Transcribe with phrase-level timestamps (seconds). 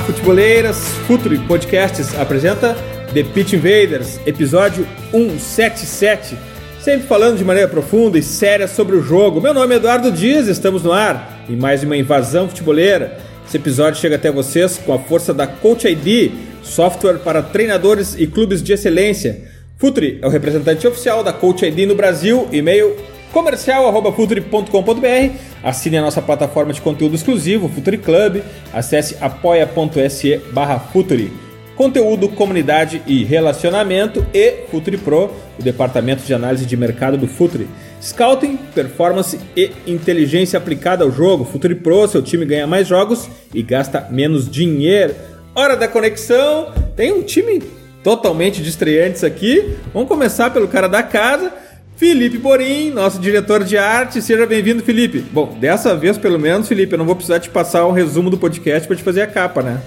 [0.00, 0.78] Olá, futeboleiras!
[1.06, 2.74] Futuri Podcasts apresenta
[3.12, 6.38] The Pitch Invaders, episódio 177.
[6.80, 9.42] Sempre falando de maneira profunda e séria sobre o jogo.
[9.42, 13.18] Meu nome é Eduardo Dias, estamos no ar em mais uma invasão futeboleira.
[13.46, 16.32] Esse episódio chega até vocês com a força da Coach ID,
[16.62, 19.42] software para treinadores e clubes de excelência.
[19.76, 22.96] Futuri é o representante oficial da Coach ID no Brasil, e-mail
[23.32, 25.34] comercial.futuri.com.br.
[25.62, 28.42] Assine a nossa plataforma de conteúdo exclusivo, Futuri Club.
[28.72, 31.32] Acesse apoia.se barra Futuri.
[31.76, 37.66] Conteúdo, comunidade e relacionamento e Futuri Pro, o departamento de análise de mercado do Futuri.
[38.02, 41.44] Scouting, performance e inteligência aplicada ao jogo.
[41.44, 45.14] Futuri Pro, seu time ganha mais jogos e gasta menos dinheiro.
[45.54, 46.70] Hora da conexão.
[46.94, 47.62] Tem um time
[48.02, 49.76] totalmente de estreantes aqui.
[49.92, 51.52] Vamos começar pelo cara da casa.
[52.00, 54.22] Felipe Borim, nosso diretor de arte.
[54.22, 55.18] Seja bem-vindo, Felipe.
[55.20, 58.38] Bom, dessa vez, pelo menos, Felipe, eu não vou precisar te passar um resumo do
[58.38, 59.82] podcast para te fazer a capa, né?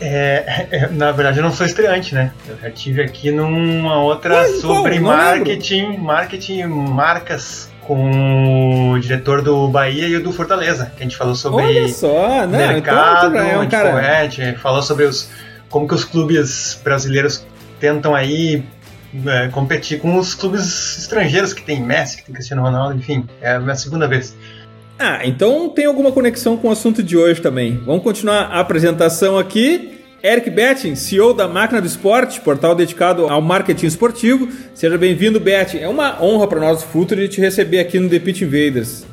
[0.00, 2.32] É, é, na verdade, eu não sou estreante, né?
[2.48, 4.94] Eu já tive aqui numa outra Ué, sobre?
[4.98, 11.02] Não marketing, marketing e marcas com o diretor do Bahia e o do Fortaleza, que
[11.02, 14.26] a gente falou sobre Olha só, não, mercado, então é um cara.
[14.38, 15.28] é, falou sobre os
[15.68, 17.46] como que os clubes brasileiros
[17.78, 18.64] tentam aí
[19.26, 23.52] é, competir com os clubes estrangeiros que tem Messi, que tem Cristiano Ronaldo, enfim, é
[23.52, 24.36] a minha segunda vez.
[24.98, 27.76] Ah, então tem alguma conexão com o assunto de hoje também.
[27.86, 29.94] Vamos continuar a apresentação aqui.
[30.22, 34.48] Eric Betting, CEO da Máquina do Esporte, portal dedicado ao marketing esportivo.
[34.74, 35.78] Seja bem-vindo, Betting.
[35.78, 39.06] É uma honra para nós do Futuro te receber aqui no The Pitch Invaders.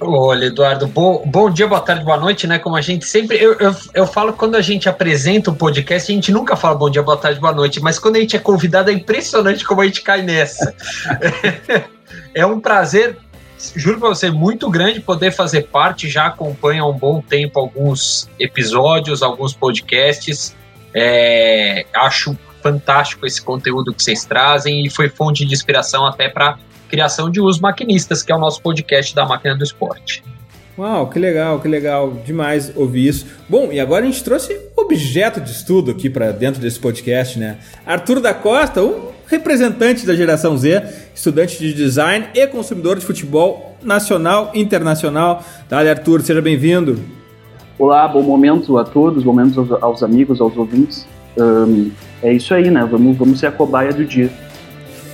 [0.00, 2.58] Olha, Eduardo, bom, bom dia, boa tarde, boa noite, né?
[2.58, 3.36] Como a gente sempre.
[3.36, 6.90] Eu, eu, eu falo quando a gente apresenta o podcast, a gente nunca fala bom
[6.90, 9.86] dia, boa tarde, boa noite, mas quando a gente é convidado é impressionante como a
[9.86, 10.74] gente cai nessa.
[12.34, 13.16] é um prazer,
[13.74, 16.08] juro pra você, muito grande poder fazer parte.
[16.08, 20.56] Já acompanha há um bom tempo alguns episódios, alguns podcasts.
[20.92, 26.56] É, acho fantástico esse conteúdo que vocês trazem e foi fonte de inspiração até para
[26.88, 30.22] criação de Os Maquinistas, que é o nosso podcast da Máquina do Esporte.
[30.76, 32.12] Uau, que legal, que legal.
[32.24, 33.26] Demais ouvir isso.
[33.48, 37.58] Bom, e agora a gente trouxe objeto de estudo aqui para dentro desse podcast, né?
[37.86, 40.82] Arthur da Costa, um representante da geração Z,
[41.14, 45.44] estudante de design e consumidor de futebol nacional e internacional.
[45.68, 46.98] Dale, Arthur, seja bem-vindo.
[47.78, 51.06] Olá, bom momento a todos, bom momento aos, aos amigos, aos ouvintes.
[51.38, 51.90] Ahn,
[52.20, 52.86] é isso aí, né?
[52.90, 54.30] Vamos, vamos ser a cobaia do dia.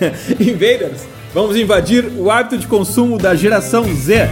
[0.40, 4.28] Invaders, vamos invadir o hábito de consumo da geração Z.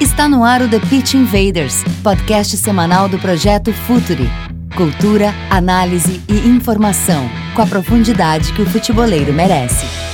[0.00, 4.28] Está no ar o The Pitch Invaders, podcast semanal do projeto Futuri.
[4.76, 10.07] Cultura, análise e informação, com a profundidade que o futeboleiro merece.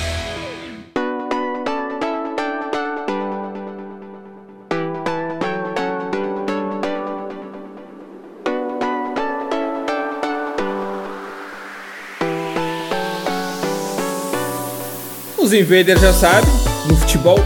[15.45, 16.51] Os invaders já sabem,
[16.89, 17.37] no futebol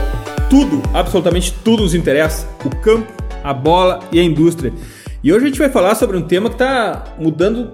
[0.49, 4.73] tudo, absolutamente tudo nos interessa: o campo, a bola e a indústria.
[5.21, 7.73] E hoje a gente vai falar sobre um tema que está mudando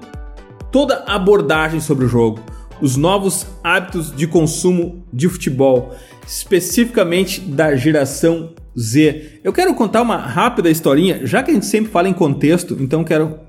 [0.72, 2.40] toda a abordagem sobre o jogo:
[2.80, 5.94] os novos hábitos de consumo de futebol,
[6.26, 9.40] especificamente da geração Z.
[9.44, 13.04] Eu quero contar uma rápida historinha, já que a gente sempre fala em contexto, então
[13.04, 13.40] quero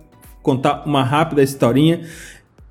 [0.43, 2.01] contar uma rápida historinha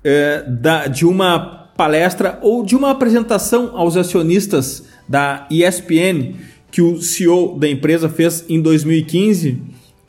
[0.03, 6.35] eh, da, de uma palestra ou de uma apresentação aos acionistas da ESPN
[6.71, 9.61] que o CEO da empresa fez em 2015,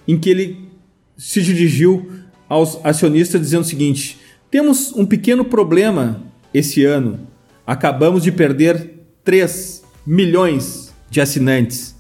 [0.06, 0.68] em que ele
[1.16, 2.10] se dirigiu
[2.48, 4.18] aos acionistas dizendo o seguinte:
[4.50, 7.20] temos um pequeno problema esse ano.
[7.66, 8.90] Acabamos de perder
[9.24, 11.96] 3 milhões de assinantes.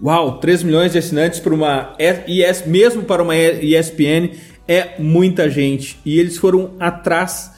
[0.00, 4.30] Uau, 3 milhões de assinantes para uma ES, mesmo para uma ESPN
[4.68, 5.98] é muita gente.
[6.04, 7.50] E eles foram atrás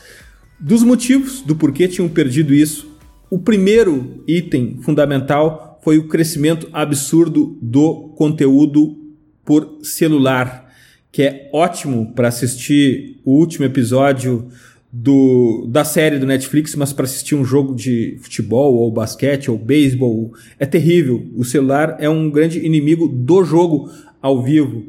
[0.60, 2.90] dos motivos do porquê tinham perdido isso.
[3.30, 8.96] O primeiro item fundamental foi o crescimento absurdo do conteúdo
[9.44, 10.70] por celular,
[11.10, 14.48] que é ótimo para assistir o último episódio
[14.92, 19.56] do, da série do Netflix, mas para assistir um jogo de futebol ou basquete ou
[19.56, 21.26] beisebol é terrível.
[21.34, 23.90] O celular é um grande inimigo do jogo
[24.20, 24.84] ao vivo.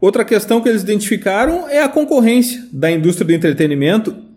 [0.00, 4.27] Outra questão que eles identificaram é a concorrência da indústria do entretenimento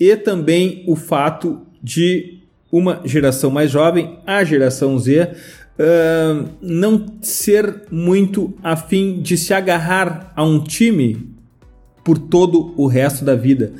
[0.00, 2.40] e também o fato de
[2.72, 5.32] uma geração mais jovem, a geração Z,
[5.78, 11.28] uh, não ser muito afim de se agarrar a um time
[12.02, 13.72] por todo o resto da vida.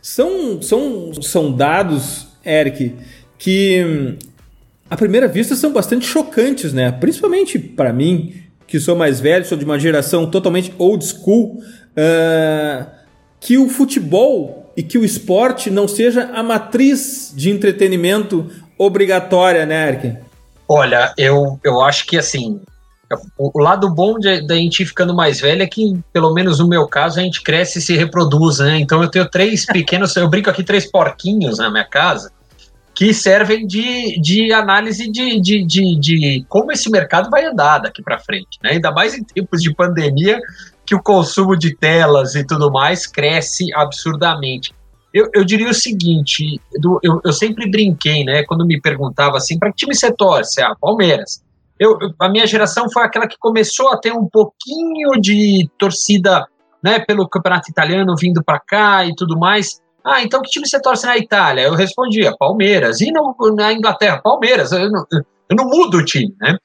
[0.00, 2.94] São, são, são dados, Eric,
[3.38, 4.16] que
[4.88, 6.92] à primeira vista são bastante chocantes, né?
[6.92, 8.34] Principalmente para mim,
[8.66, 12.86] que sou mais velho, sou de uma geração totalmente old school, uh,
[13.40, 19.88] que o futebol e que o esporte não seja a matriz de entretenimento obrigatória, né,
[19.88, 20.16] Eric?
[20.68, 22.60] Olha, eu, eu acho que assim,
[23.38, 26.86] o lado bom da gente ir ficando mais velho é que, pelo menos no meu
[26.88, 28.78] caso, a gente cresce e se reproduz, né?
[28.78, 32.32] Então eu tenho três pequenos, eu brinco aqui, três porquinhos na minha casa,
[32.94, 38.02] que servem de, de análise de, de, de, de como esse mercado vai andar daqui
[38.02, 38.70] para frente, né?
[38.70, 40.40] Ainda mais em tempos de pandemia,
[40.86, 44.74] que o consumo de telas e tudo mais cresce absurdamente.
[45.12, 46.60] Eu, eu diria o seguinte,
[47.02, 48.42] eu, eu sempre brinquei, né?
[48.44, 50.60] Quando me perguntava assim, para que time você torce?
[50.60, 51.42] Ah, Palmeiras.
[51.78, 56.46] Eu, a minha geração foi aquela que começou a ter um pouquinho de torcida
[56.82, 59.80] né, pelo campeonato italiano vindo para cá e tudo mais.
[60.04, 61.62] Ah, então que time você torce na Itália?
[61.62, 63.00] Eu respondia, Palmeiras.
[63.00, 64.70] E no, na Inglaterra, Palmeiras.
[64.70, 66.56] Eu não, eu não mudo o time, né?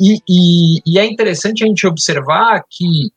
[0.00, 3.10] E, e, e, é interessante a gente observar que,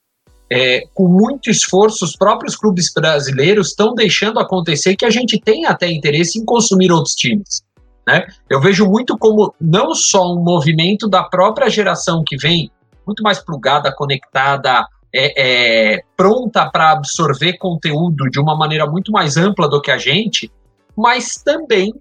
[0.51, 5.65] é, com muito esforço, os próprios clubes brasileiros estão deixando acontecer que a gente tem
[5.65, 7.61] até interesse em consumir outros times.
[8.07, 8.25] Né?
[8.49, 12.71] Eu vejo muito como não só um movimento da própria geração que vem
[13.05, 19.35] muito mais plugada, conectada, é, é, pronta para absorver conteúdo de uma maneira muito mais
[19.35, 20.51] ampla do que a gente,
[20.95, 21.93] mas também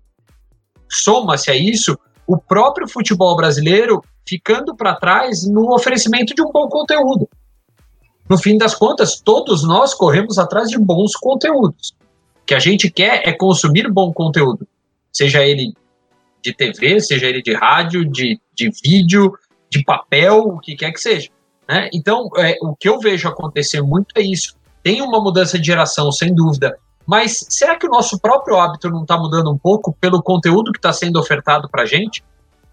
[0.88, 6.68] soma-se a isso o próprio futebol brasileiro ficando para trás no oferecimento de um bom
[6.68, 7.28] conteúdo.
[8.28, 11.94] No fim das contas, todos nós corremos atrás de bons conteúdos.
[12.42, 14.66] O que a gente quer é consumir bom conteúdo,
[15.12, 15.72] seja ele
[16.42, 19.32] de TV, seja ele de rádio, de, de vídeo,
[19.70, 21.28] de papel, o que quer que seja.
[21.68, 21.88] Né?
[21.92, 24.54] Então, é, o que eu vejo acontecer muito é isso.
[24.82, 26.76] Tem uma mudança de geração, sem dúvida,
[27.06, 30.78] mas será que o nosso próprio hábito não está mudando um pouco pelo conteúdo que
[30.78, 32.22] está sendo ofertado para a gente?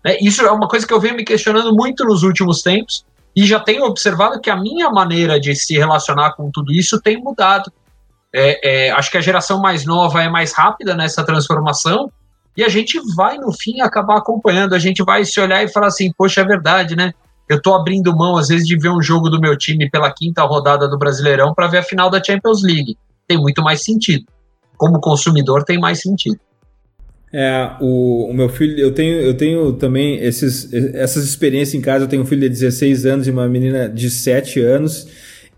[0.04, 0.18] Né?
[0.22, 3.06] Isso é uma coisa que eu venho me questionando muito nos últimos tempos
[3.36, 7.18] e já tenho observado que a minha maneira de se relacionar com tudo isso tem
[7.18, 7.72] mudado.
[8.32, 12.12] É, é, acho que a geração mais nova é mais rápida nessa transformação
[12.56, 14.74] e a gente vai, no fim, acabar acompanhando.
[14.74, 17.14] A gente vai se olhar e falar assim: poxa, é verdade, né?
[17.50, 20.44] Eu tô abrindo mão, às vezes, de ver um jogo do meu time pela quinta
[20.44, 22.98] rodada do Brasileirão para ver a final da Champions League.
[23.28, 24.26] Tem muito mais sentido.
[24.78, 26.40] Como consumidor, tem mais sentido.
[27.34, 32.06] É, o, o, meu filho, eu tenho, eu tenho também esses, essas experiências em casa.
[32.06, 35.08] Eu tenho um filho de 16 anos e uma menina de 7 anos.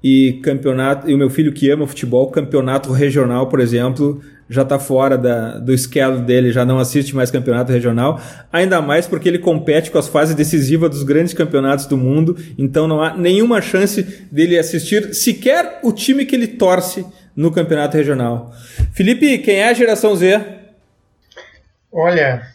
[0.01, 4.77] E campeonato, e o meu filho que ama futebol, campeonato regional, por exemplo, já está
[4.77, 8.21] fora da, do esquelo dele, já não assiste mais campeonato regional,
[8.54, 12.88] ainda mais porque ele compete com as fases decisivas dos grandes campeonatos do mundo, então
[12.88, 17.04] não há nenhuma chance dele assistir sequer o time que ele torce
[17.36, 18.54] no campeonato regional.
[18.94, 20.55] Felipe, quem é a geração Z?
[21.97, 22.45] Olha,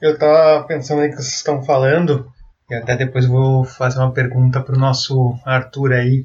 [0.00, 2.32] eu estava pensando aí que vocês estão falando,
[2.70, 6.24] e até depois vou fazer uma pergunta para o nosso Arthur aí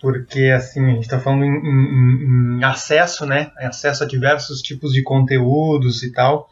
[0.00, 3.50] porque assim a gente está falando em, em, em, acesso, né?
[3.58, 6.48] Acesso a diversos tipos de conteúdos e tal.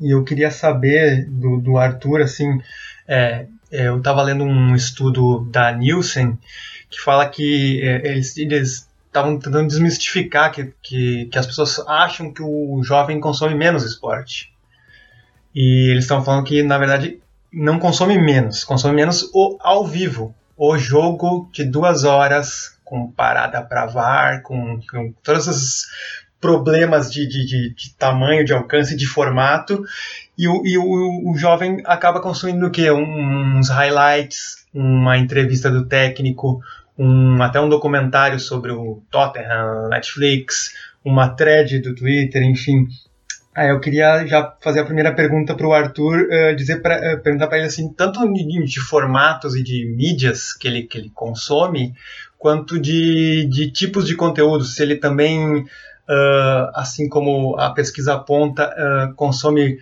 [0.00, 2.60] E eu queria saber do, do Arthur, assim,
[3.08, 6.38] é, é, eu estava lendo um estudo da Nielsen
[6.88, 8.87] que fala que é, eles
[9.18, 14.52] estavam tentando desmistificar que, que, que as pessoas acham que o jovem consome menos esporte.
[15.54, 17.20] E eles estão falando que, na verdade,
[17.52, 23.62] não consome menos, consome menos o ao vivo o jogo de duas horas com parada
[23.62, 25.86] para VAR, com, com todos os
[26.40, 29.84] problemas de, de, de, de, tamanho, de alcance, de formato,
[30.36, 32.90] e o, e o, o jovem acaba consumindo o quê?
[32.90, 36.60] uns highlights, uma entrevista do técnico,
[36.98, 40.74] um, até um documentário sobre o Tottenham, Netflix,
[41.04, 42.88] uma thread do Twitter, enfim.
[43.54, 47.22] Ah, eu queria já fazer a primeira pergunta para o Arthur, uh, dizer pra, uh,
[47.22, 51.10] perguntar para ele assim, tanto de, de, formatos e de mídias que ele, que ele
[51.14, 51.94] consome,
[52.38, 58.72] quanto de, de tipos de conteúdo, se ele também, uh, assim como a pesquisa aponta,
[59.16, 59.78] consome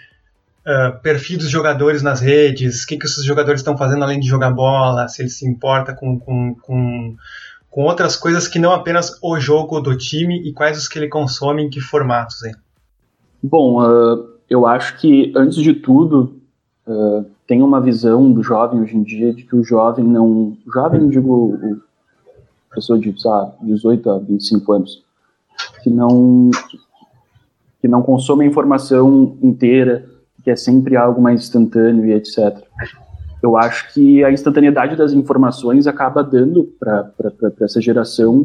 [1.02, 4.50] perfis dos jogadores nas redes, o que, que esses jogadores estão fazendo além de jogar
[4.50, 7.16] bola, se ele se importa com, com, com
[7.76, 11.08] com outras coisas que não apenas o jogo do time e quais os que ele
[11.08, 12.54] consome em que formatos, hein?
[13.42, 16.40] Bom, uh, eu acho que antes de tudo
[16.86, 21.06] uh, tem uma visão do jovem hoje em dia de que o jovem não, jovem
[21.10, 21.78] digo
[22.74, 25.04] pessoa de sabe, 18 a 25 anos,
[25.82, 26.50] que não
[27.82, 30.08] que não consome a informação inteira,
[30.46, 32.56] que é sempre algo mais instantâneo e etc.
[33.42, 37.10] Eu acho que a instantaneidade das informações acaba dando para
[37.62, 38.44] essa geração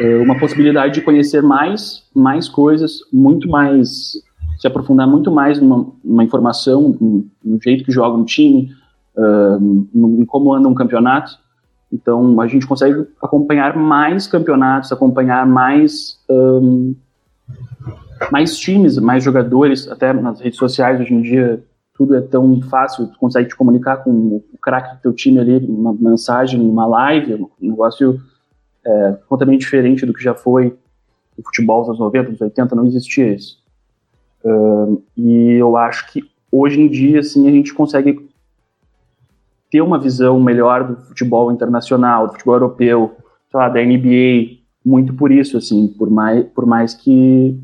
[0.00, 4.12] é, uma possibilidade de conhecer mais, mais coisas, muito mais,
[4.58, 8.70] se aprofundar muito mais numa, numa informação, no, jeito que joga um time,
[9.94, 11.32] em como anda um campeonato.
[11.92, 16.94] Então, a gente consegue acompanhar mais campeonatos, acompanhar mais um,
[18.30, 21.62] mais times, mais jogadores, até nas redes sociais hoje em dia
[21.94, 25.56] tudo é tão fácil, tu consegue te comunicar com o craque do teu time ali,
[25.66, 28.20] uma mensagem, uma live, um negócio
[28.84, 30.76] é, completamente diferente do que já foi
[31.38, 33.64] o futebol dos anos 90, dos 80, não existia isso.
[35.16, 38.28] E eu acho que hoje em dia, assim, a gente consegue
[39.70, 43.16] ter uma visão melhor do futebol internacional, do futebol europeu,
[43.50, 47.58] sei lá, da NBA, muito por isso, assim, por mais, por mais que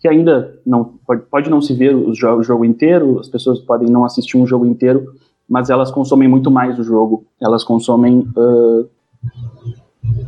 [0.00, 3.60] que ainda não pode, pode não se ver o jogo, o jogo inteiro, as pessoas
[3.60, 5.14] podem não assistir um jogo inteiro,
[5.46, 8.88] mas elas consomem muito mais o jogo, elas consomem uh,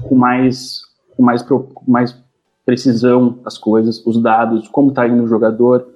[0.02, 0.82] com mais
[1.16, 2.22] com mais com mais
[2.66, 5.88] precisão as coisas, os dados, como está indo o jogador.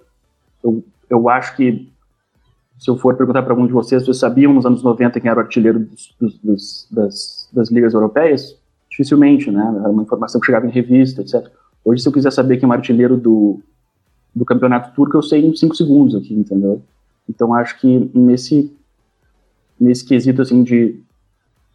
[0.64, 1.92] Eu, eu acho que
[2.78, 5.38] se eu for perguntar para algum de vocês, vocês sabiam nos anos 90 quem era
[5.38, 8.59] o artilheiro dos, dos, dos, das, das ligas europeias?
[8.90, 9.80] Dificilmente, né?
[9.80, 11.47] Era uma informação que chegava em revista, etc.
[11.87, 13.61] Hoje, se eu quiser saber quem é o artilheiro do,
[14.35, 16.83] do campeonato turco, eu sei em 5 segundos aqui, entendeu?
[17.31, 18.76] Então, acho que nesse,
[19.78, 21.00] nesse quesito, assim, de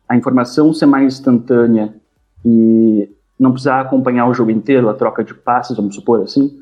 [0.10, 1.96] a informação ser mais instantânea
[2.44, 6.62] e não precisar acompanhar o jogo inteiro, a troca de passes, vamos supor assim,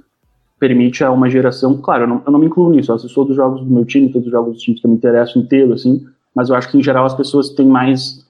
[0.59, 1.75] permite a uma geração.
[1.81, 3.83] Claro, eu não, eu não me incluo nisso, eu assisto todos os jogos do meu
[3.83, 6.69] time, todos os jogos dos times que eu me interesso inteiro, assim, mas eu acho
[6.69, 8.28] que em geral as pessoas têm mais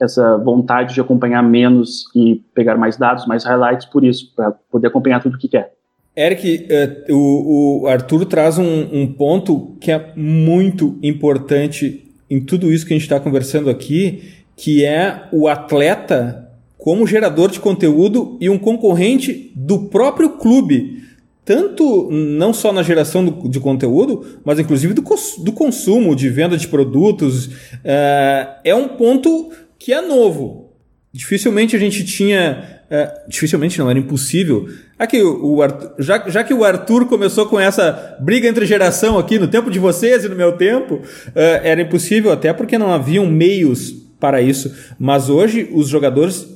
[0.00, 4.88] essa vontade de acompanhar menos e pegar mais dados, mais highlights por isso, para poder
[4.88, 5.72] acompanhar tudo que quer.
[6.16, 6.68] Eric,
[7.08, 12.86] uh, o, o, Arthur traz um, um, ponto que é muito importante em tudo isso
[12.86, 14.22] que a gente está conversando aqui,
[14.56, 16.48] que é o atleta
[16.78, 21.02] como gerador de conteúdo e um concorrente do próprio clube.
[21.44, 26.56] Tanto não só na geração do, de conteúdo, mas inclusive do, do consumo, de venda
[26.56, 27.46] de produtos.
[27.46, 29.50] Uh, é um ponto
[29.84, 30.72] que é novo.
[31.12, 32.80] Dificilmente a gente tinha.
[32.90, 34.66] Uh, dificilmente não, era impossível.
[34.98, 39.38] Aqui, o, Arthur, já, já que o Arthur começou com essa briga entre geração aqui,
[39.38, 41.02] no tempo de vocês e no meu tempo, uh,
[41.34, 44.74] era impossível, até porque não haviam meios para isso.
[44.98, 46.48] Mas hoje os jogadores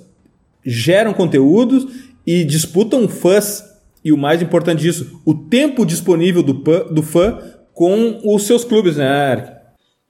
[0.64, 1.86] geram conteúdos
[2.26, 3.62] e disputam fãs.
[4.02, 7.38] E o mais importante disso, o tempo disponível do, do fã
[7.74, 9.57] com os seus clubes, né, Eric?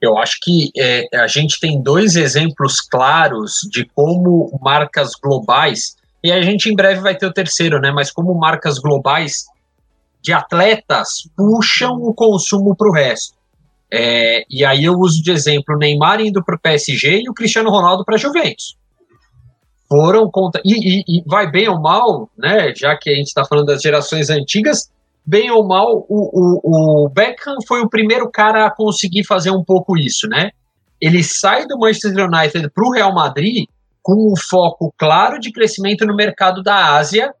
[0.01, 6.31] Eu acho que é, a gente tem dois exemplos claros de como marcas globais, e
[6.31, 7.91] a gente em breve vai ter o terceiro, né?
[7.91, 9.45] Mas como marcas globais
[10.21, 13.37] de atletas puxam o consumo para o resto.
[13.91, 17.33] É, e aí eu uso de exemplo o Neymar indo para o PSG e o
[17.33, 18.77] Cristiano Ronaldo para a Juventus.
[19.87, 20.61] Foram contra.
[20.63, 22.73] E, e, e, vai bem ou mal, né?
[22.75, 24.91] Já que a gente está falando das gerações antigas,
[25.29, 29.63] bem ou mal, o, o, o Beckham foi o primeiro cara a conseguir fazer um
[29.63, 30.49] pouco isso, né?
[30.99, 33.65] Ele sai do Manchester United para o Real Madrid
[34.01, 37.31] com um foco claro de crescimento no mercado da Ásia,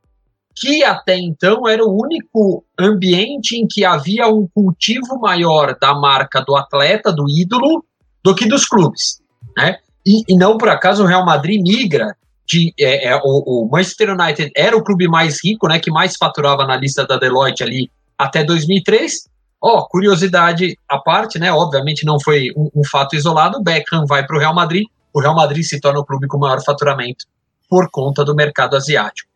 [0.55, 6.41] que até então era o único ambiente em que havia um cultivo maior da marca
[6.41, 7.83] do atleta, do ídolo,
[8.23, 9.19] do que dos clubes.
[9.57, 9.77] Né?
[10.05, 12.15] E, e não por acaso o Real Madrid migra
[12.49, 16.15] de, é, é, o, o, Manchester United era o clube mais rico, né, que mais
[16.15, 19.29] faturava na lista da Deloitte ali até 2003.
[19.61, 24.05] Ó, oh, curiosidade à parte, né, obviamente não foi um, um fato isolado, o Beckham
[24.07, 27.25] vai para o Real Madrid, o Real Madrid se torna o clube com maior faturamento
[27.69, 29.29] por conta do mercado asiático.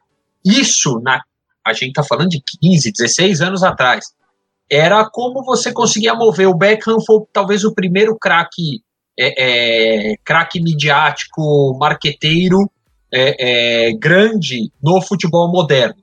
[0.43, 1.21] Isso, na,
[1.63, 4.05] a gente está falando de 15, 16 anos atrás,
[4.71, 6.47] era como você conseguia mover.
[6.47, 8.81] O Beckham foi talvez o primeiro craque
[9.19, 12.71] é, é, craque midiático, marqueteiro
[13.13, 15.95] é, é, grande no futebol moderno,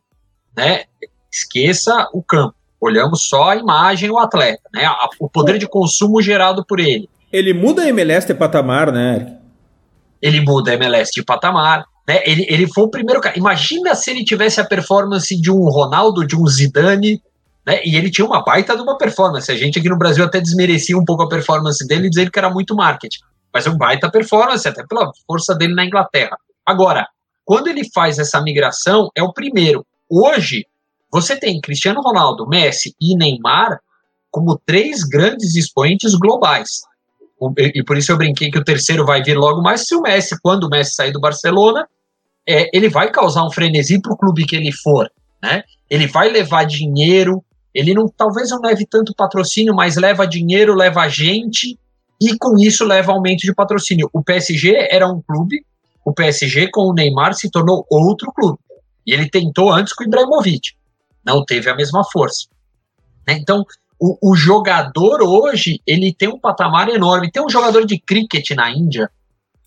[0.56, 0.84] né?
[1.32, 4.88] Esqueça o campo, olhamos só a imagem, o atleta, né?
[5.18, 7.08] o poder de consumo gerado por ele.
[7.32, 9.38] Ele muda a MLS de patamar, né?
[10.22, 11.84] Ele muda a MLS de patamar.
[12.06, 12.20] Né?
[12.24, 13.38] Ele, ele foi o primeiro cara.
[13.38, 17.22] Imagina se ele tivesse a performance de um Ronaldo, de um Zidane,
[17.66, 17.80] né?
[17.84, 19.50] E ele tinha uma baita de uma performance.
[19.50, 22.50] A gente aqui no Brasil até desmerecia um pouco a performance dele, dizendo que era
[22.50, 23.20] muito marketing.
[23.52, 26.36] Mas é um baita performance, até pela força dele na Inglaterra.
[26.70, 27.04] Agora,
[27.44, 29.84] quando ele faz essa migração, é o primeiro.
[30.08, 30.64] Hoje,
[31.12, 33.80] você tem Cristiano Ronaldo, Messi e Neymar
[34.30, 36.82] como três grandes expoentes globais.
[37.58, 39.84] E por isso eu brinquei que o terceiro vai vir logo mais.
[39.84, 41.88] Se o Messi, quando o Messi sair do Barcelona,
[42.48, 45.10] é, ele vai causar um frenesi para o clube que ele for.
[45.42, 45.64] Né?
[45.88, 47.42] Ele vai levar dinheiro,
[47.74, 51.76] ele não, talvez não leve tanto patrocínio, mas leva dinheiro, leva gente,
[52.20, 54.08] e com isso leva aumento de patrocínio.
[54.12, 55.64] O PSG era um clube,
[56.04, 58.58] o PSG com o Neymar se tornou outro clube.
[59.06, 60.72] E ele tentou antes com o Ibrahimovic.
[61.24, 62.46] Não teve a mesma força.
[63.26, 63.34] Né?
[63.34, 63.64] Então,
[63.98, 67.30] o, o, jogador hoje, ele tem um patamar enorme.
[67.30, 69.10] Tem um jogador de cricket na Índia,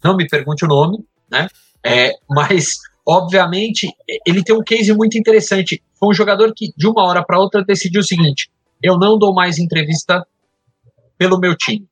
[0.03, 1.47] não me pergunte o nome, né?
[1.85, 2.75] É, mas,
[3.05, 3.87] obviamente,
[4.25, 5.81] ele tem um case muito interessante.
[5.99, 8.49] Foi um jogador que, de uma hora para outra, decidiu o seguinte:
[8.81, 10.25] eu não dou mais entrevista
[11.17, 11.87] pelo meu time.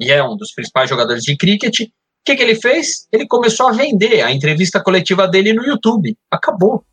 [0.00, 1.88] E é um dos principais jogadores de cricket.
[2.22, 3.08] O que, que ele fez?
[3.10, 6.16] Ele começou a vender a entrevista coletiva dele no YouTube.
[6.30, 6.84] Acabou.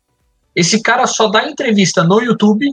[0.56, 2.66] Esse cara só dá entrevista no YouTube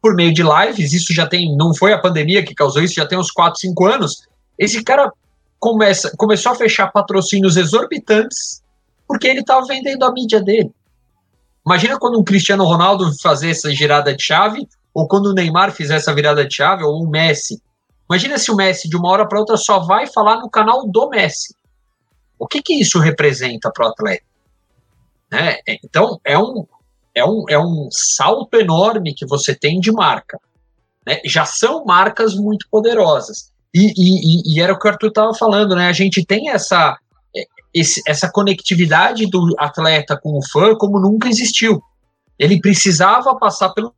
[0.00, 0.92] por meio de lives.
[0.92, 3.86] Isso já tem, não foi a pandemia que causou isso, já tem uns 4, 5
[3.86, 4.22] anos.
[4.56, 5.12] Esse cara
[5.58, 8.62] começa, começou a fechar patrocínios exorbitantes
[9.08, 10.70] porque ele estava vendendo a mídia dele.
[11.66, 15.96] Imagina quando um Cristiano Ronaldo fazer essa girada de chave, ou quando o Neymar fizer
[15.96, 17.60] essa virada de chave, ou o Messi.
[18.08, 21.08] Imagina se o Messi, de uma hora para outra, só vai falar no canal do
[21.08, 21.54] Messi.
[22.40, 24.24] O que, que isso representa para o atleta?
[25.30, 25.58] Né?
[25.84, 26.66] Então, é um,
[27.14, 30.40] é, um, é um salto enorme que você tem de marca.
[31.06, 31.20] Né?
[31.26, 33.52] Já são marcas muito poderosas.
[33.74, 35.86] E, e, e era o que o Arthur estava falando, né?
[35.86, 36.98] A gente tem essa,
[37.74, 41.80] esse, essa conectividade do atleta com o fã como nunca existiu.
[42.38, 43.94] Ele precisava passar pelo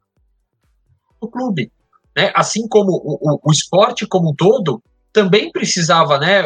[1.33, 1.71] clube.
[2.17, 2.33] Né?
[2.35, 4.83] Assim como o, o, o, esporte como um todo
[5.13, 6.45] também precisava, né?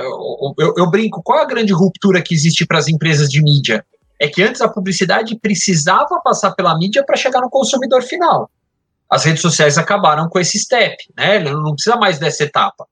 [0.59, 3.85] Eu, eu, brinco, qual a grande ruptura que existe para as empresas de mídia?
[4.21, 8.51] É que antes a publicidade precisava passar pela mídia para chegar no consumidor final.
[9.11, 11.39] As redes sociais acabaram com esse step, né?
[11.39, 12.87] Não precisa mais dessa etapa.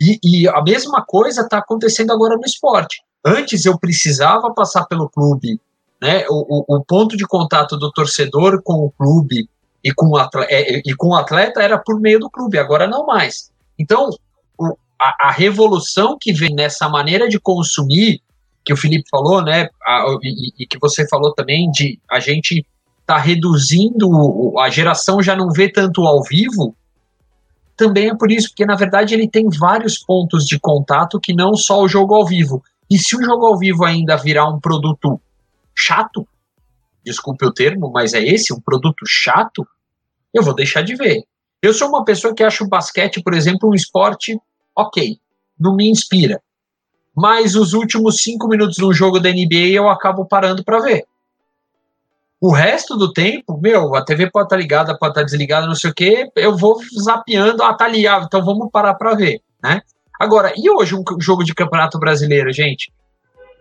[0.00, 3.02] E, e a mesma coisa está acontecendo agora no esporte.
[3.24, 5.60] Antes eu precisava passar pelo clube,
[6.00, 6.24] né?
[6.28, 9.48] O, o, o, ponto de contato do torcedor com o clube
[9.84, 12.86] e com o, atleta, é, e com o atleta era por meio do clube, agora
[12.86, 13.50] não mais.
[13.78, 14.08] Então,
[15.00, 18.20] a, a, revolução que vem nessa maneira de consumir,
[18.64, 19.68] que o Felipe falou, né?
[19.86, 22.64] A, e, e, que você falou também, de a gente
[23.06, 24.08] tá reduzindo,
[24.58, 26.74] a geração já não vê tanto ao vivo,
[27.78, 31.54] também é por isso, porque na verdade ele tem vários pontos de contato que não
[31.54, 32.62] só o jogo ao vivo.
[32.90, 35.20] E se o jogo ao vivo ainda virar um produto
[35.74, 36.26] chato,
[37.04, 39.66] desculpe o termo, mas é esse, um produto chato,
[40.34, 41.22] eu vou deixar de ver.
[41.62, 44.38] Eu sou uma pessoa que acha o basquete, por exemplo, um esporte
[44.78, 45.18] ok,
[45.58, 46.40] não me inspira.
[47.14, 51.04] Mas os últimos cinco minutos de um jogo da NBA eu acabo parando para ver.
[52.40, 55.66] O resto do tempo, meu, a TV pode estar tá ligada, pode estar tá desligada,
[55.66, 59.14] não sei o quê, eu vou zapeando, ah, tá ali, ah, então vamos parar para
[59.14, 59.82] ver, né?
[60.20, 62.92] Agora, e hoje um jogo de campeonato brasileiro, gente?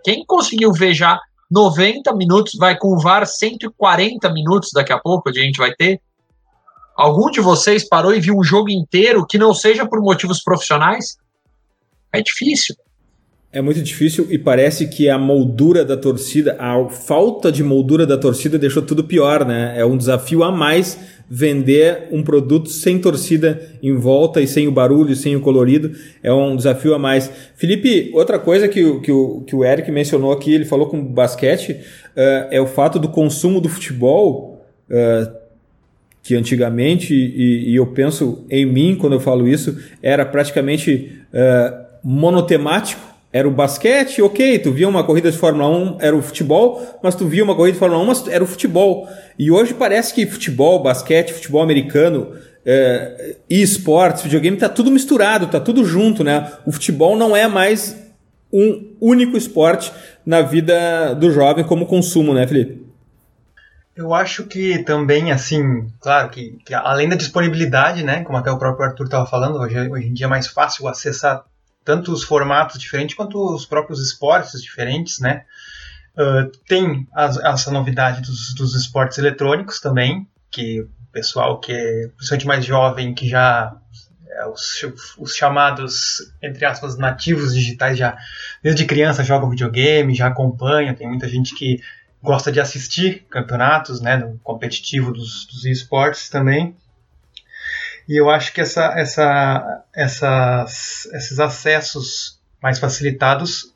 [0.04, 5.30] Quem conseguiu ver já 90 minutos, vai com o VAR 140 minutos daqui a pouco,
[5.30, 6.00] a gente vai ter?
[6.98, 11.16] Algum de vocês parou e viu um jogo inteiro que não seja por motivos profissionais?
[12.12, 12.76] É difícil.
[13.52, 18.18] É muito difícil e parece que a moldura da torcida, a falta de moldura da
[18.18, 19.76] torcida deixou tudo pior, né?
[19.78, 20.98] É um desafio a mais
[21.30, 25.92] vender um produto sem torcida em volta e sem o barulho, sem o colorido.
[26.24, 27.32] É um desafio a mais.
[27.56, 31.02] Felipe, outra coisa que, o, que, o, que o Eric mencionou aqui, ele falou com
[31.02, 34.66] basquete, uh, é o fato do consumo do futebol.
[34.90, 35.47] Uh,
[36.28, 41.86] que antigamente, e, e, eu penso em mim quando eu falo isso, era praticamente uh,
[42.04, 46.82] monotemático era o basquete, ok, tu via uma corrida de Fórmula 1, era o futebol,
[47.04, 49.08] mas tu via uma corrida de Fórmula 1, mas era o futebol.
[49.38, 52.32] E hoje parece que futebol, basquete, futebol americano
[52.66, 56.52] é, e esportes, videogame, tá tudo misturado, tá tudo junto, né?
[56.66, 57.96] O futebol não é mais
[58.52, 59.92] um único esporte
[60.26, 62.87] na vida do jovem como consumo, né, Felipe?
[63.98, 68.60] Eu acho que também, assim, claro que, que além da disponibilidade, né, como até o
[68.60, 71.44] próprio Arthur estava falando, hoje, hoje em dia é mais fácil acessar
[71.84, 75.46] tanto os formatos diferentes quanto os próprios esportes diferentes, né?
[76.16, 82.08] Uh, tem as, essa novidade dos, dos, esportes eletrônicos também, que o pessoal que é
[82.16, 83.76] principalmente mais jovem, que já
[84.30, 84.86] é, os,
[85.18, 88.16] os, chamados, entre aspas, nativos digitais, já
[88.62, 91.80] desde criança joga videogame, já acompanha, tem muita gente que
[92.22, 96.76] gosta de assistir campeonatos, né, no competitivo dos, dos esportes também.
[98.08, 103.76] E eu acho que essa, essa, essas, esses acessos mais facilitados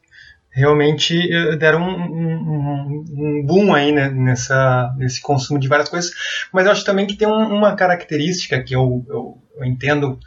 [0.51, 6.11] realmente eh, deram um, um, um boom aí né, nessa, nesse consumo de várias coisas.
[6.51, 10.19] Mas eu acho também que tem um, uma característica que eu, eu, eu, entendo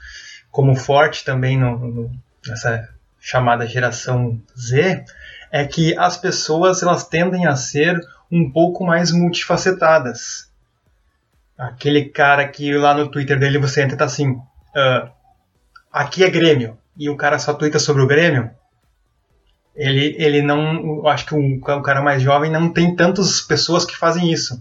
[0.51, 2.11] como forte também no, no,
[2.47, 2.89] nessa
[3.21, 5.05] chamada geração Z,
[5.55, 10.51] é que as pessoas elas tendem a ser um pouco mais multifacetadas.
[11.57, 15.09] Aquele cara que lá no Twitter dele você entra e tá assim, uh,
[15.93, 18.51] aqui é Grêmio, e o cara só twitta sobre o Grêmio,
[19.77, 20.97] ele, ele não.
[20.99, 24.61] Eu acho que o, o cara mais jovem não tem tantas pessoas que fazem isso.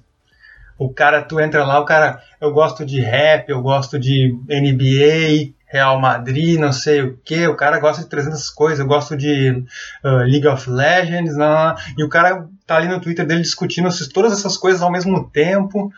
[0.78, 5.56] O cara, tu entra lá, o cara, eu gosto de rap, eu gosto de NBA,
[5.74, 9.66] Real Madrid, não sei o que, o cara gosta de 300 coisas, eu gosto de
[10.04, 13.90] uh, League of Legends, não, não, e o cara tá ali no Twitter dele discutindo
[14.14, 15.92] todas essas coisas ao mesmo tempo.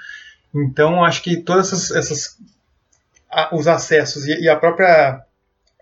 [0.55, 2.37] Então, acho que todas essas, essas
[3.51, 5.21] os acessos e, e a própria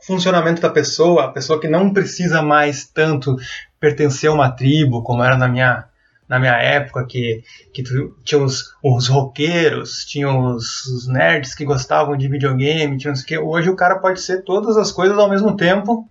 [0.01, 3.37] funcionamento da pessoa, a pessoa que não precisa mais tanto
[3.79, 5.85] pertencer a uma tribo, como era na minha,
[6.27, 7.83] na minha época, que, que
[8.23, 13.37] tinha os, os roqueiros, tinha os, os, nerds que gostavam de videogame, tinha que.
[13.37, 16.07] Hoje o cara pode ser todas as coisas ao mesmo tempo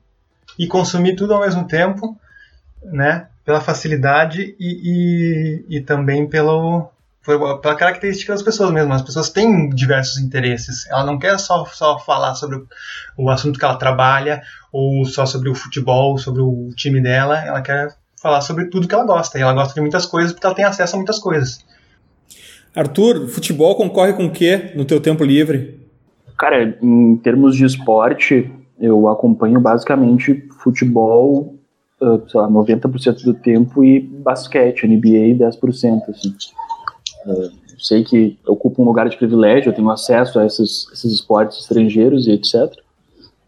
[0.58, 2.16] e consumir tudo ao mesmo tempo,
[2.84, 3.28] né?
[3.44, 6.88] Pela facilidade e, e, e também pelo,
[7.24, 8.92] pela característica das pessoas mesmo.
[8.92, 10.86] As pessoas têm diversos interesses.
[10.88, 12.62] Ela não quer só, só falar sobre
[13.16, 17.38] o assunto que ela trabalha, ou só sobre o futebol, sobre o time dela.
[17.44, 19.38] Ela quer falar sobre tudo que ela gosta.
[19.38, 21.64] E ela gosta de muitas coisas porque ela tem acesso a muitas coisas.
[22.74, 25.80] Arthur, futebol concorre com o que no teu tempo livre?
[26.38, 31.54] Cara, em termos de esporte, eu acompanho basicamente futebol,
[32.00, 36.34] uh, sei lá, 90% do tempo e basquete, NBA 10%, assim.
[37.26, 41.58] Uh, sei que ocupo um lugar de privilégio, eu tenho acesso a esses, esses esportes
[41.58, 42.72] estrangeiros e etc.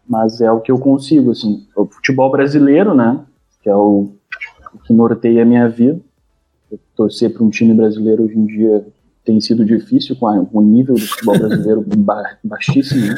[0.07, 1.65] Mas é o que eu consigo, assim.
[1.75, 3.19] O futebol brasileiro, né?
[3.63, 4.14] Que é o
[4.85, 5.99] que norteia a minha vida.
[6.95, 8.85] Torcer para um time brasileiro hoje em dia
[9.23, 13.07] tem sido difícil com, a, com o nível do futebol brasileiro ba baixíssimo.
[13.07, 13.15] Né?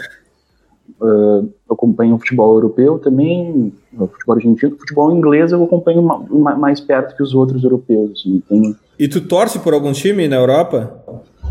[1.02, 4.76] Uh, eu acompanho o futebol europeu também, o futebol argentino.
[4.76, 8.12] O futebol inglês eu acompanho ma mais perto que os outros europeus.
[8.12, 11.04] Assim, tenho e tu torce por algum time na Europa?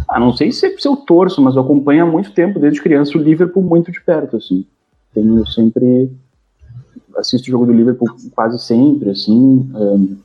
[0.09, 3.17] Ah, não sei se, se eu torço, mas eu acompanho há muito tempo, desde criança,
[3.17, 4.65] o Liverpool muito de perto, assim.
[5.15, 6.11] Tenho sempre...
[7.17, 9.71] Assisto o jogo do Liverpool quase sempre, assim.
[9.75, 10.17] Um,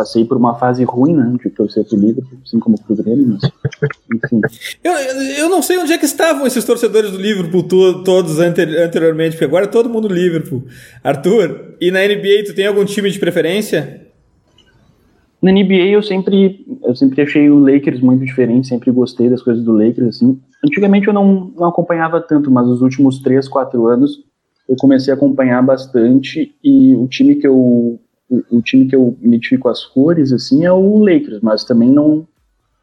[0.00, 3.50] passei por uma fase ruim, né, de torcer pro Liverpool, assim como pro Grêmio, mas,
[4.14, 4.40] enfim.
[4.82, 9.32] Eu, eu não sei onde é que estavam esses torcedores do Liverpool to, todos anteriormente,
[9.32, 10.64] porque agora é todo mundo Liverpool.
[11.04, 14.06] Arthur, e na NBA tu tem algum time de preferência?
[15.42, 19.62] Na NBA eu sempre, eu sempre achei o Lakers muito diferente, sempre gostei das coisas
[19.62, 20.40] do Lakers, assim.
[20.64, 24.29] Antigamente eu não, não acompanhava tanto, mas nos últimos 3, 4 anos
[24.70, 29.68] eu comecei a acompanhar bastante e o time que eu o, time que eu identifico
[29.68, 32.26] as cores assim é o Lakers, mas também não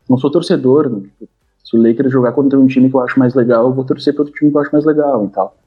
[0.09, 0.89] não sou torcedor.
[0.89, 1.07] Né?
[1.63, 4.13] Se o Lakers jogar contra um time que eu acho mais legal, eu vou torcer
[4.13, 5.57] para outro time que eu acho mais legal e tal.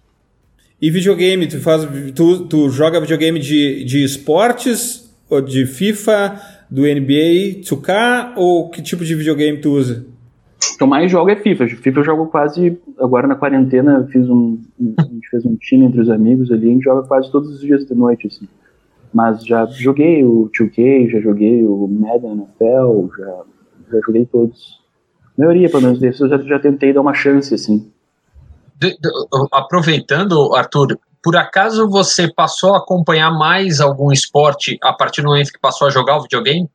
[0.81, 6.39] E videogame, tu faz tu, tu joga videogame de, de esportes ou de FIFA?
[6.71, 10.07] do NBA 2K ou que tipo de videogame tu usa?
[10.62, 11.68] O que eu mais jogo é FIFA.
[11.68, 12.79] FIFA eu jogo quase.
[12.99, 14.61] Agora na quarentena fiz um,
[14.99, 17.61] a gente fez um time entre os amigos ali, a gente joga quase todos os
[17.61, 18.46] dias de noite, assim.
[19.12, 23.42] Mas já joguei o 2K, já joguei o Madden NFL, já,
[23.92, 24.81] já joguei todos.
[25.37, 27.90] A maioria, pelo menos desses, eu já, já tentei dar uma chance, assim.
[28.77, 29.11] De, de,
[29.53, 35.53] aproveitando, Arthur, por acaso você passou a acompanhar mais algum esporte a partir do momento
[35.53, 36.68] que passou a jogar o videogame?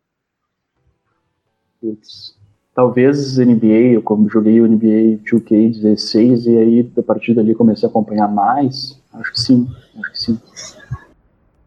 [1.82, 2.35] Putz,
[2.76, 7.90] talvez NBA, eu como joguei o NBA 2K16 e aí a partir dali comecei a
[7.90, 9.00] acompanhar mais.
[9.14, 10.40] Acho que sim, acho que sim.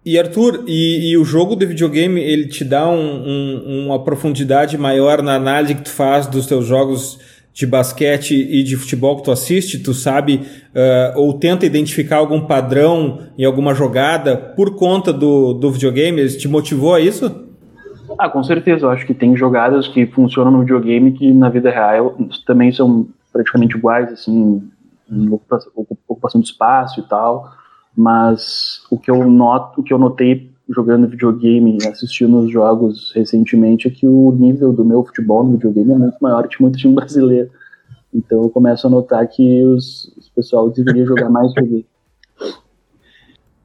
[0.05, 4.79] E Arthur, e, e, o jogo de videogame ele te dá um, um, uma profundidade
[4.79, 7.18] maior na análise que tu faz dos teus jogos
[7.53, 10.42] de basquete e de futebol que tu assiste, tu sabe
[10.75, 16.21] uh, ou tenta identificar algum padrão em alguma jogada por conta do, do videogame?
[16.21, 17.47] Ele te motivou a isso?
[18.18, 18.87] Ah, com certeza.
[18.87, 23.07] Eu acho que tem jogadas que funcionam no videogame que na vida real também são
[23.33, 24.68] praticamente iguais, assim,
[26.09, 27.52] ocupação de espaço e tal.
[27.96, 33.88] Mas o que eu noto, o que eu notei jogando videogame assistindo os jogos recentemente
[33.88, 36.94] é que o nível do meu futebol no videogame é muito maior que muito time
[36.94, 37.50] brasileiro.
[38.12, 41.87] Então eu começo a notar que os, os pessoal deveria jogar mais videogame.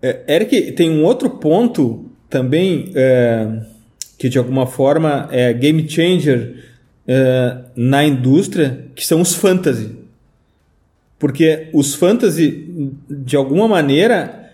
[0.01, 3.61] É, Eric, tem um outro ponto também é,
[4.23, 6.63] que de alguma forma é game changer
[7.05, 9.97] é, na indústria, que são os fantasy.
[11.19, 14.49] Porque os fantasy, de alguma maneira,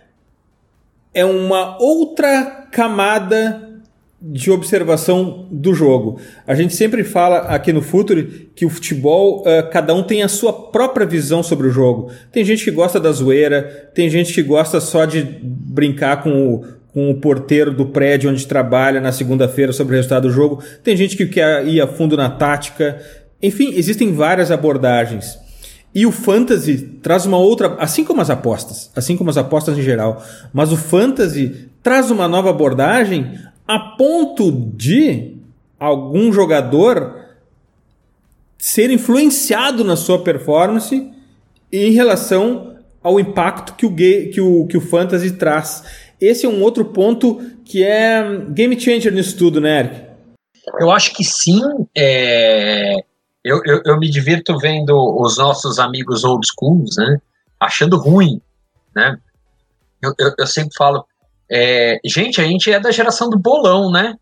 [1.14, 3.80] é uma outra camada
[4.20, 6.20] de observação do jogo.
[6.48, 10.28] A gente sempre fala aqui no Futuri que o futebol, uh, cada um tem a
[10.28, 12.12] sua própria visão sobre o jogo.
[12.32, 16.66] Tem gente que gosta da zoeira, tem gente que gosta só de brincar com o,
[16.94, 20.98] com o porteiro do prédio onde trabalha na segunda-feira sobre o resultado do jogo, tem
[20.98, 23.00] gente que quer ir a fundo na tática.
[23.42, 25.38] Enfim, existem várias abordagens.
[25.94, 29.82] E o fantasy traz uma outra, assim como as apostas, assim como as apostas em
[29.82, 30.24] geral,
[30.54, 35.38] mas o fantasy traz uma nova abordagem a ponto de
[35.80, 37.16] algum jogador
[38.58, 41.12] ser influenciado na sua performance
[41.72, 45.84] em relação ao impacto que o, que o, que o fantasy traz.
[46.20, 50.10] Esse é um outro ponto que é game changer nisso tudo, né, Eric?
[50.80, 51.62] Eu acho que sim.
[51.96, 52.96] É...
[53.44, 57.18] Eu, eu, eu, me divirto vendo os nossos amigos old schools, né?
[57.58, 58.42] Achando ruim,
[58.94, 59.18] né?
[60.02, 61.06] Eu, eu, eu sempre falo,
[61.50, 64.16] é, gente, a gente é da geração do bolão, né?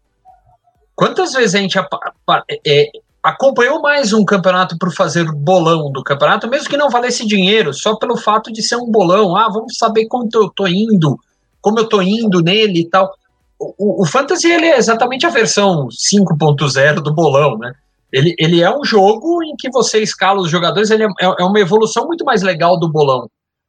[0.96, 2.86] Quantas vezes a gente é,
[3.22, 7.96] acompanhou mais um campeonato por fazer bolão do campeonato, mesmo que não valesse dinheiro, só
[7.96, 9.36] pelo fato de ser um bolão?
[9.36, 11.20] Ah, vamos saber quanto eu tô indo,
[11.62, 13.12] como eu tô indo nele e tal.
[13.60, 17.74] O, o Fantasy ele é exatamente a versão 5.0 do bolão, né?
[18.12, 21.60] Ele, ele é um jogo em que você escala os jogadores, ele é, é uma
[21.60, 23.28] evolução muito mais legal do bolão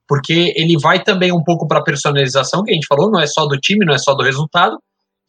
[0.09, 3.27] porque ele vai também um pouco para a personalização, que a gente falou, não é
[3.27, 4.79] só do time, não é só do resultado,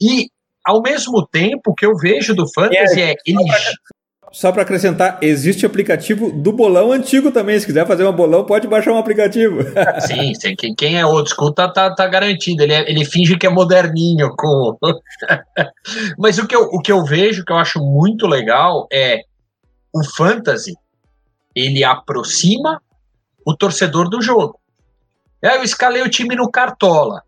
[0.02, 0.30] e
[0.66, 3.44] ao mesmo tempo que eu vejo do Fantasy é, é ele...
[4.32, 7.60] Só para acrescentar, existe aplicativo do bolão antigo também.
[7.60, 9.60] Se quiser fazer um bolão, pode baixar um aplicativo.
[10.06, 12.64] Sim, sim quem, é old school tá, tá, tá garantido.
[12.64, 14.30] Ele, é, ele finge que é moderninho.
[14.38, 14.78] Com...
[16.18, 19.22] Mas o que, eu, o que eu vejo, que eu acho muito legal, é
[19.94, 20.74] o fantasy,
[21.56, 22.82] ele aproxima
[23.46, 24.60] o torcedor do jogo.
[25.42, 27.24] É, eu escalei o time no Cartola.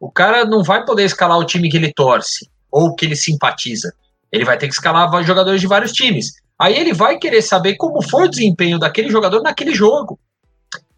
[0.00, 3.94] O cara não vai poder escalar o time que ele torce ou que ele simpatiza.
[4.34, 6.32] Ele vai ter que escalar jogadores de vários times.
[6.58, 10.18] Aí ele vai querer saber como foi o desempenho daquele jogador naquele jogo.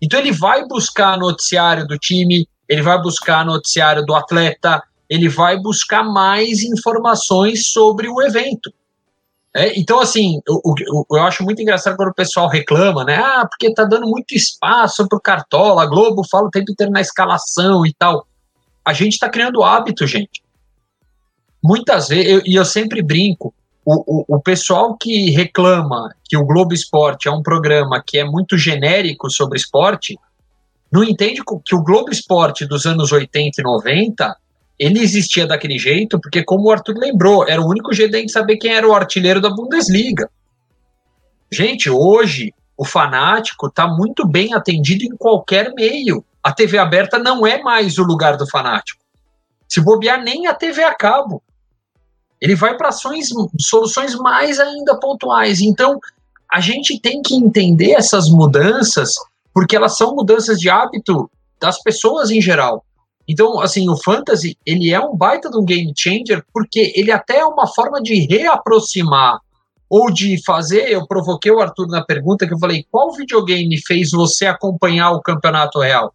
[0.01, 5.59] Então ele vai buscar noticiário do time, ele vai buscar noticiário do atleta, ele vai
[5.59, 8.72] buscar mais informações sobre o evento.
[9.55, 13.16] É, então, assim, eu, eu, eu, acho muito engraçado quando o pessoal reclama, né?
[13.16, 17.03] Ah, porque tá dando muito espaço pro Cartola, a Globo fala o tempo inteiro na
[17.03, 18.27] escalação e tal.
[18.83, 20.42] A gente tá criando hábito, gente.
[21.68, 23.52] Muitas vezes, e eu sempre brinco,
[23.85, 28.24] o, o, o pessoal que reclama que o Globo Esporte é um programa que é
[28.24, 30.16] muito genérico sobre esporte,
[30.92, 34.37] não entende que o Globo Esporte dos anos 80 e 90
[34.79, 38.59] ele existia daquele jeito porque, como o Arthur lembrou, era o único jeito de saber
[38.59, 40.31] quem era o artilheiro da Bundesliga.
[41.50, 46.24] Gente, hoje o fanático está muito bem atendido em qualquer meio.
[46.44, 49.00] A TV aberta não é mais o lugar do fanático.
[49.68, 51.42] Se bobear, nem a TV a cabo.
[52.40, 55.61] Ele vai para soluções mais ainda pontuais.
[55.61, 55.99] Então,
[56.51, 59.14] a gente tem que entender essas mudanças,
[59.53, 62.85] porque elas são mudanças de hábito das pessoas em geral.
[63.29, 67.38] Então, assim, o fantasy, ele é um baita de um game changer, porque ele até
[67.38, 69.40] é uma forma de reaproximar
[69.88, 74.11] ou de fazer, eu provoquei o Arthur na pergunta que eu falei, qual videogame fez
[74.11, 76.12] você acompanhar o campeonato real?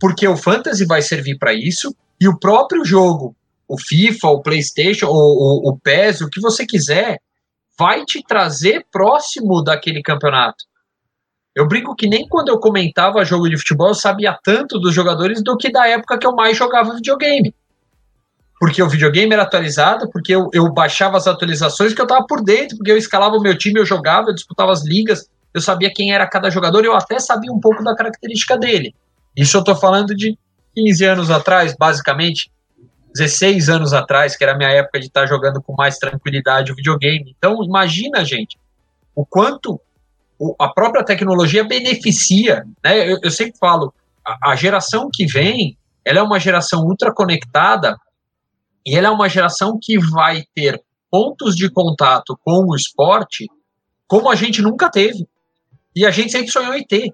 [0.00, 3.36] Porque o fantasy vai servir para isso e o próprio jogo,
[3.68, 7.18] o FIFA, o PlayStation, o, o, o PES, o que você quiser,
[7.78, 10.64] vai te trazer próximo daquele campeonato.
[11.54, 15.42] Eu brinco que nem quando eu comentava jogo de futebol eu sabia tanto dos jogadores
[15.42, 17.54] do que da época que eu mais jogava videogame.
[18.58, 22.42] Porque o videogame era atualizado, porque eu, eu baixava as atualizações que eu tava por
[22.42, 25.92] dentro, porque eu escalava o meu time, eu jogava, eu disputava as ligas, eu sabia
[25.92, 28.94] quem era cada jogador, eu até sabia um pouco da característica dele.
[29.36, 30.36] Isso eu tô falando de
[30.74, 32.50] 15 anos atrás, basicamente,
[33.14, 36.74] 16 anos atrás, que era a minha época de estar jogando com mais tranquilidade o
[36.74, 37.34] videogame.
[37.38, 38.58] Então, imagina, gente,
[39.14, 39.80] o quanto
[40.58, 43.10] a própria tecnologia beneficia, né?
[43.10, 47.96] Eu, eu sempre falo, a, a, geração que vem, ela é uma geração ultra conectada
[48.84, 53.46] e ela é uma geração que vai ter pontos de contato com o esporte
[54.06, 55.26] como a gente nunca teve.
[55.94, 57.12] E a gente sempre sonhou em ter.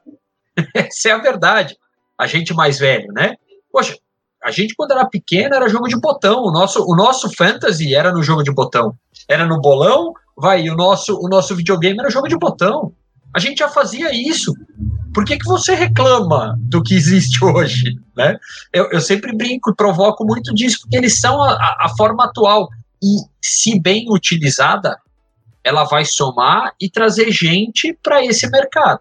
[0.75, 1.77] Essa é a verdade.
[2.19, 3.37] A gente mais velho, né?
[3.71, 3.95] Poxa,
[4.43, 6.43] a gente quando era pequeno era jogo de botão.
[6.43, 8.95] O nosso, o nosso fantasy era no jogo de botão.
[9.29, 12.93] Era no bolão, vai, o nosso, o nosso videogame era jogo de botão.
[13.35, 14.53] A gente já fazia isso.
[15.13, 17.99] Por que, que você reclama do que existe hoje?
[18.17, 18.39] Né?
[18.73, 22.69] Eu, eu sempre brinco e provoco muito disso, porque eles são a, a forma atual.
[23.03, 24.97] E, se bem utilizada,
[25.63, 29.01] ela vai somar e trazer gente para esse mercado.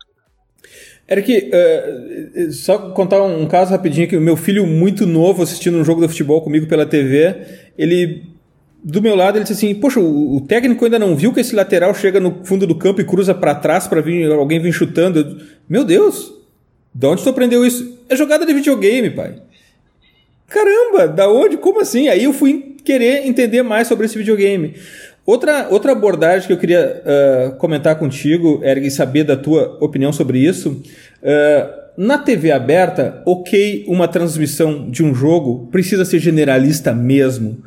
[1.10, 5.84] Eric, uh, só contar um caso rapidinho que o meu filho muito novo assistindo um
[5.84, 7.36] jogo de futebol comigo pela TV,
[7.78, 8.24] ele
[8.84, 11.94] do meu lado ele disse assim: "Poxa, o, técnico ainda não viu que esse lateral
[11.94, 15.20] chega no fundo do campo e cruza para trás para vir alguém vir chutando".
[15.20, 16.38] Eu, meu Deus.
[16.94, 18.00] De onde tu aprendeu isso?
[18.10, 19.36] É jogada de videogame, pai.
[20.48, 21.58] Caramba, da onde?
[21.58, 22.08] Como assim?
[22.08, 24.76] Aí eu fui querer entender mais sobre esse videogame.
[25.30, 30.12] Outra, outra abordagem que eu queria uh, comentar contigo, Eric, e saber da tua opinião
[30.12, 30.82] sobre isso.
[31.22, 37.62] Uh, na TV aberta, ok, uma transmissão de um jogo precisa ser generalista mesmo.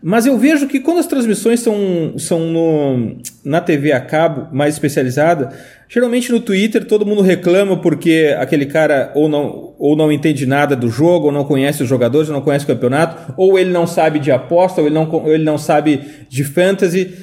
[0.00, 4.74] Mas eu vejo que quando as transmissões são, são no, na TV a cabo, mais
[4.74, 5.50] especializada,
[5.88, 10.76] geralmente no Twitter todo mundo reclama porque aquele cara ou não, ou não entende nada
[10.76, 13.86] do jogo, ou não conhece os jogadores, ou não conhece o campeonato, ou ele não
[13.86, 17.14] sabe de aposta, ou ele não, ou ele não sabe de fantasy.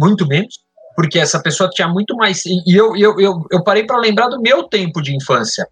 [0.00, 0.54] Muito menos.
[0.96, 2.46] Porque essa pessoa tinha muito mais.
[2.46, 5.68] E eu, eu, eu, eu parei para lembrar do meu tempo de infância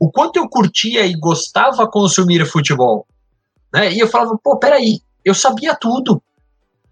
[0.00, 3.06] o quanto eu curtia e gostava consumir futebol.
[3.72, 3.92] Né?
[3.92, 6.22] E eu falava, pô, peraí, eu sabia tudo.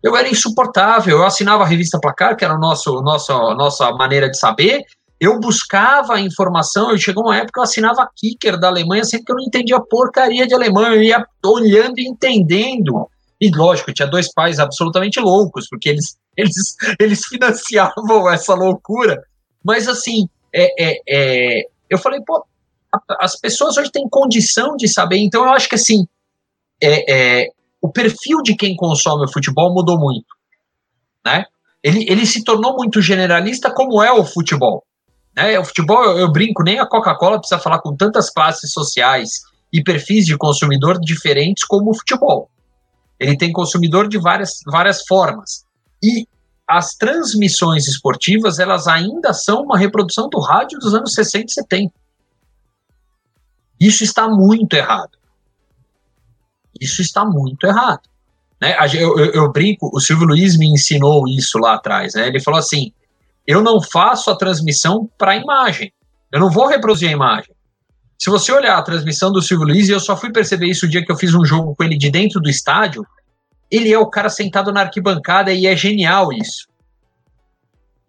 [0.03, 4.31] Eu era insuportável, eu assinava a revista Placar, que era a nosso, nosso, nossa maneira
[4.31, 4.85] de saber,
[5.21, 9.27] eu buscava informação, eu chegou uma época que eu assinava a Kicker da Alemanha, sempre
[9.27, 13.09] que eu não entendia porcaria de alemão, eu ia olhando e entendendo.
[13.41, 19.21] E lógico, tinha dois pais absolutamente loucos, porque eles, eles, eles financiavam essa loucura.
[19.65, 22.45] Mas assim, é, é, é, eu falei, pô,
[23.21, 25.19] as pessoas hoje têm condição de saber.
[25.19, 26.07] Então, eu acho que assim,
[26.83, 27.49] é, é,
[27.81, 30.27] o perfil de quem consome o futebol mudou muito.
[31.25, 31.45] Né?
[31.83, 34.85] Ele, ele se tornou muito generalista, como é o futebol.
[35.37, 35.59] Né?
[35.59, 39.83] O futebol, eu, eu brinco, nem a Coca-Cola precisa falar com tantas classes sociais e
[39.83, 42.51] perfis de consumidor diferentes como o futebol.
[43.21, 45.65] Ele tem consumidor de várias, várias formas.
[46.03, 46.27] E
[46.67, 51.95] as transmissões esportivas, elas ainda são uma reprodução do rádio dos anos 60 e 70.
[53.81, 55.17] Isso está muito errado.
[56.81, 58.03] Isso está muito errado.
[58.61, 58.77] Né?
[58.95, 62.15] Eu, eu, eu, brinco, o Silvio Luiz me ensinou isso lá atrás.
[62.15, 62.27] Né?
[62.29, 62.93] Ele falou assim:
[63.47, 65.93] eu não faço a transmissão para a imagem.
[66.31, 67.55] Eu não vou reproduzir a imagem.
[68.19, 70.89] Se você olhar a transmissão do Silvio Luiz, e eu só fui perceber isso o
[70.89, 73.07] dia que eu fiz um jogo com ele de dentro do estádio,
[73.71, 76.67] ele é o cara sentado na arquibancada e é genial isso.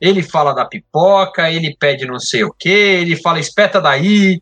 [0.02, 4.42] Ele fala da pipoca, ele pede não sei o que, ele fala espeta daí,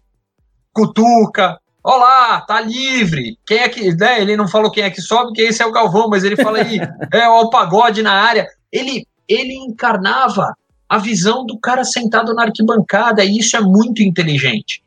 [0.78, 3.40] cutuca, Olá, tá livre.
[3.46, 3.96] Quem é que.
[3.96, 6.36] Né, ele não falou quem é que sobe, que esse é o Galvão, mas ele
[6.36, 6.78] fala aí,
[7.14, 8.46] é o pagode na área.
[8.70, 10.54] Ele, ele encarnava
[10.90, 14.84] a visão do cara sentado na arquibancada, e isso é muito inteligente.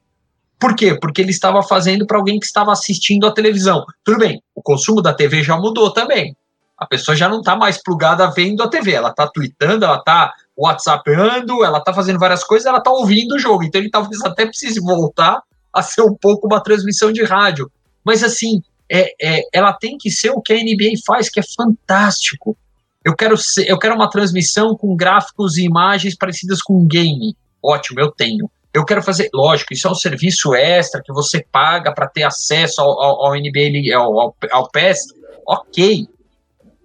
[0.59, 0.95] Por quê?
[1.01, 3.83] Porque ele estava fazendo para alguém que estava assistindo a televisão.
[4.05, 6.37] Tudo bem, o consumo da TV já mudou também.
[6.77, 10.35] A pessoa já não está mais plugada vendo a TV, ela está tweetando, ela está
[10.55, 13.65] WhatsAppando, ela está fazendo várias coisas, ela está ouvindo o jogo.
[13.65, 15.41] Então ele talvez até precise voltar
[15.73, 17.71] a ser um pouco uma transmissão de rádio.
[18.05, 21.45] Mas assim, é, é, ela tem que ser o que a NBA faz, que é
[21.57, 22.57] fantástico.
[23.05, 27.37] Eu quero, ser, eu quero uma transmissão com gráficos e imagens parecidas com um game.
[27.63, 28.51] Ótimo, eu tenho.
[28.75, 32.81] Eu quero fazer, lógico, isso é um serviço extra que você paga para ter acesso
[32.81, 34.99] ao, ao, ao NBA, ao, ao, ao PES.
[35.47, 36.07] Ok.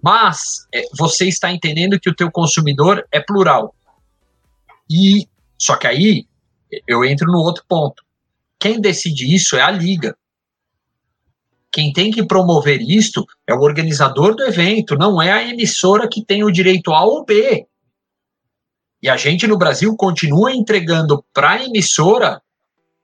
[0.02, 3.74] Mas é, você está entendendo que o teu consumidor é plural.
[4.90, 5.28] E
[5.58, 6.28] Só que aí
[6.88, 8.05] eu entro no outro ponto.
[8.66, 10.18] Quem decide isso é a liga.
[11.72, 16.26] Quem tem que promover isto é o organizador do evento, não é a emissora que
[16.26, 17.68] tem o direito A ou B.
[19.04, 22.42] E a gente no Brasil continua entregando para a emissora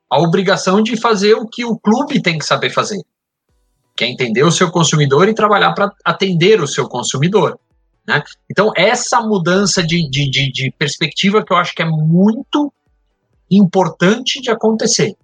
[0.10, 3.00] a obrigação de fazer o que o clube tem que saber fazer,
[3.96, 7.60] que é entender o seu consumidor e trabalhar para atender o seu consumidor.
[8.08, 8.24] Né?
[8.50, 12.74] Então, essa mudança de, de, de, de perspectiva que eu acho que é muito
[13.52, 15.16] importante de acontecer.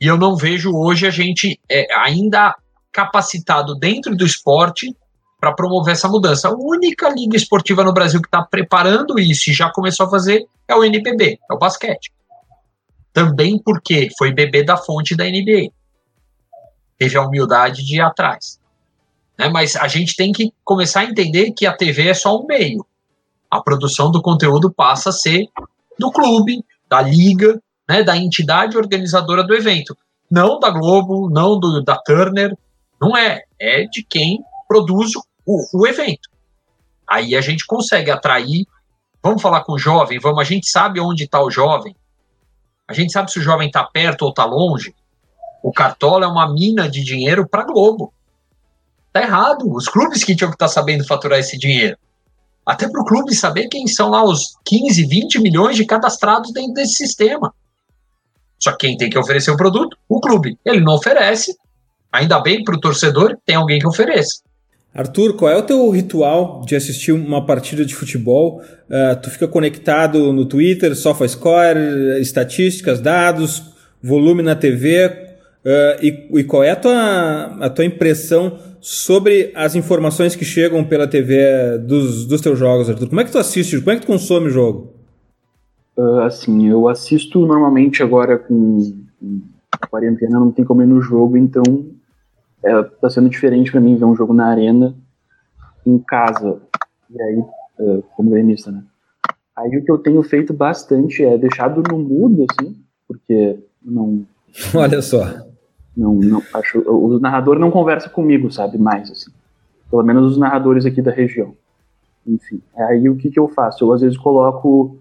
[0.00, 2.56] E eu não vejo hoje a gente é, ainda
[2.90, 4.96] capacitado dentro do esporte
[5.38, 6.48] para promover essa mudança.
[6.48, 10.46] A única liga esportiva no Brasil que está preparando isso e já começou a fazer
[10.66, 12.12] é o NPB, é o basquete.
[13.12, 15.70] Também porque foi bebê da fonte da NBA.
[16.96, 18.60] Teve a humildade de ir atrás.
[19.38, 19.48] Né?
[19.48, 22.86] Mas a gente tem que começar a entender que a TV é só um meio.
[23.50, 25.46] A produção do conteúdo passa a ser
[25.98, 27.60] do clube, da liga,
[27.90, 29.98] né, da entidade organizadora do evento.
[30.30, 32.56] Não da Globo, não do, da Turner,
[33.00, 33.42] não é.
[33.58, 34.38] É de quem
[34.68, 35.10] produz
[35.44, 36.30] o, o evento.
[37.04, 38.64] Aí a gente consegue atrair.
[39.20, 41.96] Vamos falar com o jovem, vamos, a gente sabe onde está o jovem.
[42.86, 44.94] A gente sabe se o jovem está perto ou está longe.
[45.60, 48.14] O Cartola é uma mina de dinheiro para Globo.
[49.12, 49.68] Tá errado.
[49.68, 51.98] Os clubes que tinham que estar tá sabendo faturar esse dinheiro.
[52.64, 56.74] Até para o clube saber quem são lá os 15, 20 milhões de cadastrados dentro
[56.74, 57.52] desse sistema.
[58.60, 59.96] Só que quem tem que oferecer o produto?
[60.08, 60.58] O clube.
[60.64, 61.54] Ele não oferece.
[62.12, 64.40] Ainda bem para o torcedor tem alguém que ofereça.
[64.92, 68.60] Arthur, qual é o teu ritual de assistir uma partida de futebol?
[68.88, 73.62] Uh, tu fica conectado no Twitter, SofaScore, estatísticas, dados,
[74.02, 75.10] volume na TV, uh,
[75.64, 80.82] eh, e, e, qual é a tua, a tua impressão sobre as informações que chegam
[80.82, 83.08] pela TV dos, dos teus jogos, Arthur.
[83.08, 83.78] Como é que tu assiste?
[83.78, 84.99] Como é que tu consome o jogo?
[85.96, 88.78] Uh, assim, eu assisto normalmente agora com,
[89.18, 89.40] com
[89.90, 91.62] quarentena, não tem como ir no jogo, então
[92.62, 94.94] é, tá sendo diferente para mim ver um jogo na arena
[95.84, 96.60] em casa.
[97.10, 97.44] E aí,
[97.80, 98.82] uh, como gremista, né?
[99.56, 102.76] Aí o que eu tenho feito bastante é deixado no mudo, assim,
[103.06, 104.24] porque não.
[104.74, 105.24] Olha só.
[105.96, 109.30] Não, não, acho, o narrador não conversa comigo, sabe, mais, assim.
[109.90, 111.54] Pelo menos os narradores aqui da região.
[112.26, 113.84] Enfim, aí o que, que eu faço?
[113.84, 114.99] Eu às vezes coloco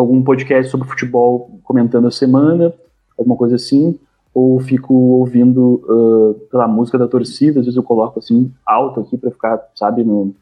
[0.00, 2.72] algum podcast sobre futebol comentando a semana,
[3.18, 3.98] alguma coisa assim,
[4.32, 9.16] ou fico ouvindo uh, pela música da torcida, às vezes eu coloco assim alto aqui
[9.16, 10.34] para ficar, sabe, no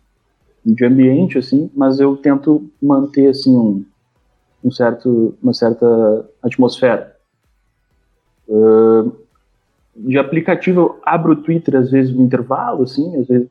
[0.64, 3.84] de ambiente assim, mas eu tento manter assim um,
[4.62, 7.16] um certo uma certa atmosfera.
[8.46, 9.12] Uh,
[9.96, 13.48] de aplicativo, eu abro o Twitter às vezes no intervalo, assim, às vezes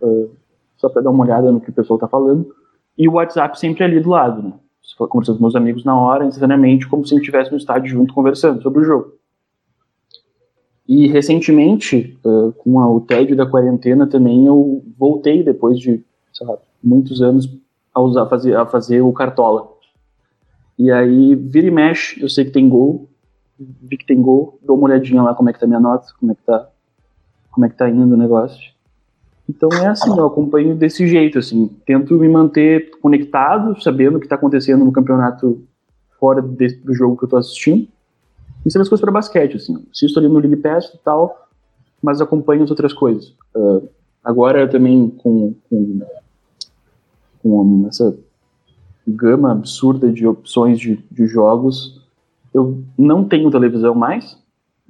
[0.00, 0.30] uh,
[0.76, 2.52] só para dar uma olhada no que o pessoal está falando,
[2.98, 4.52] e o WhatsApp sempre ali do lado, né?
[4.96, 8.14] Conversando com meus amigos na hora, instantaneamente, como se a gente estivesse no estádio junto
[8.14, 9.12] conversando sobre o jogo.
[10.88, 16.04] E recentemente, uh, com a, o tédio da quarentena também, eu voltei depois de
[16.40, 17.48] lá, muitos anos
[17.94, 19.70] a usar, fazer, a fazer o cartola.
[20.78, 23.08] E aí, vira e mexe, eu sei que tem gol,
[23.58, 26.32] vi que tem gol, dou uma olhadinha lá como é que tá minha nota, como
[26.32, 26.68] é que tá,
[27.50, 28.72] como é que tá indo o negócio.
[29.52, 34.24] Então é assim, eu acompanho desse jeito, assim, tento me manter conectado, sabendo o que
[34.24, 35.62] está acontecendo no campeonato
[36.18, 37.86] fora do jogo que eu tô assistindo.
[38.64, 41.48] Isso é as coisas para basquete, assim, assisto ali no League Pass e tal,
[42.02, 43.34] mas acompanho as outras coisas.
[43.54, 43.86] Uh,
[44.24, 46.00] agora também com, com,
[47.42, 48.16] com essa
[49.06, 52.00] gama absurda de opções de, de jogos,
[52.54, 54.38] eu não tenho televisão mais,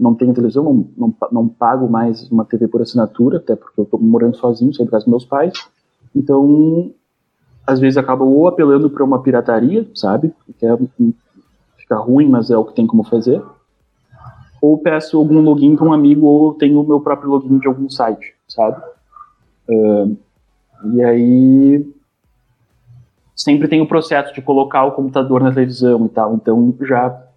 [0.03, 3.84] não tenho televisão, não, não, não, pago mais uma TV por assinatura, até porque eu
[3.84, 5.53] estou morando sozinho, da casa dos meus pais.
[6.14, 6.92] Então,
[7.66, 10.34] às vezes acaba ou apelando para uma pirataria, sabe?
[10.59, 10.76] Que é,
[11.76, 13.42] fica ruim, mas é o que tem como fazer.
[14.61, 17.88] Ou peço algum login para um amigo, ou tenho o meu próprio login de algum
[17.88, 18.82] site, sabe?
[19.68, 20.16] Uh,
[20.94, 21.94] e aí
[23.36, 27.32] sempre tem o processo de colocar o computador na televisão e tal, então já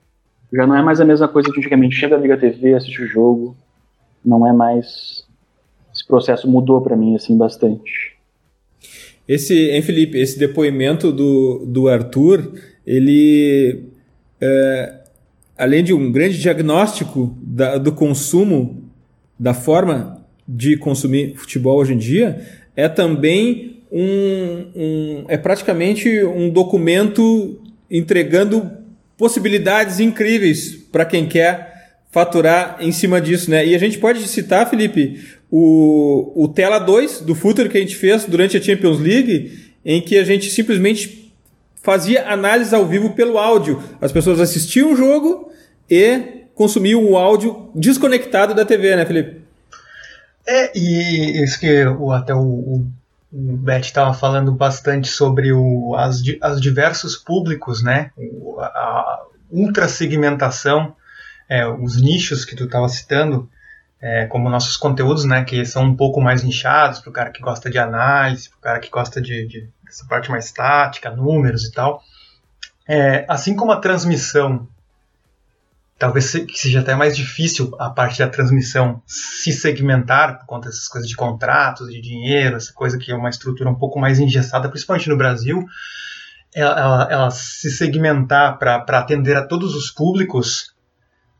[0.54, 1.96] já não é mais a mesma coisa que antigamente.
[1.96, 3.56] Chega a Liga TV, assiste o jogo.
[4.24, 5.26] Não é mais.
[5.94, 8.16] Esse processo mudou para mim, assim, bastante.
[9.28, 12.54] Esse, hein, Felipe, esse depoimento do, do Arthur,
[12.86, 13.86] ele.
[14.40, 15.02] É,
[15.58, 18.84] além de um grande diagnóstico da, do consumo,
[19.40, 26.50] da forma de consumir futebol hoje em dia, é também um, um é praticamente um
[26.50, 28.70] documento entregando
[29.18, 31.76] possibilidades incríveis para quem quer
[32.12, 33.66] faturar em cima disso, né?
[33.66, 37.96] E a gente pode citar, Felipe, o, o Tela 2 do Future que a gente
[37.96, 41.34] fez durante a Champions League, em que a gente simplesmente
[41.84, 43.82] fazia análise ao vivo pelo áudio.
[44.02, 45.52] As pessoas assistiam o jogo
[45.90, 49.42] e consumiam o áudio desconectado da TV, né, Felipe?
[50.48, 52.88] É, e isso que o, até o, o,
[53.38, 58.12] o Beth estava falando bastante sobre o, as, as diversos públicos, né?
[58.60, 60.96] A, a ultra segmentação,
[61.50, 63.50] é, os nichos que tu estava citando,
[64.02, 65.44] é, como nossos conteúdos, né?
[65.44, 68.62] Que são um pouco mais nichados para o cara que gosta de análise, para o
[68.62, 72.02] cara que gosta de, de essa parte mais tática, números e tal.
[72.88, 74.66] É, assim como a transmissão
[75.98, 81.10] talvez seja até mais difícil a parte da transmissão se segmentar por conta dessas coisas
[81.10, 85.10] de contratos, de dinheiro, essa coisa que é uma estrutura um pouco mais engessada, principalmente
[85.10, 85.66] no Brasil,
[86.54, 90.74] ela, ela, ela se segmentar para atender a todos os públicos,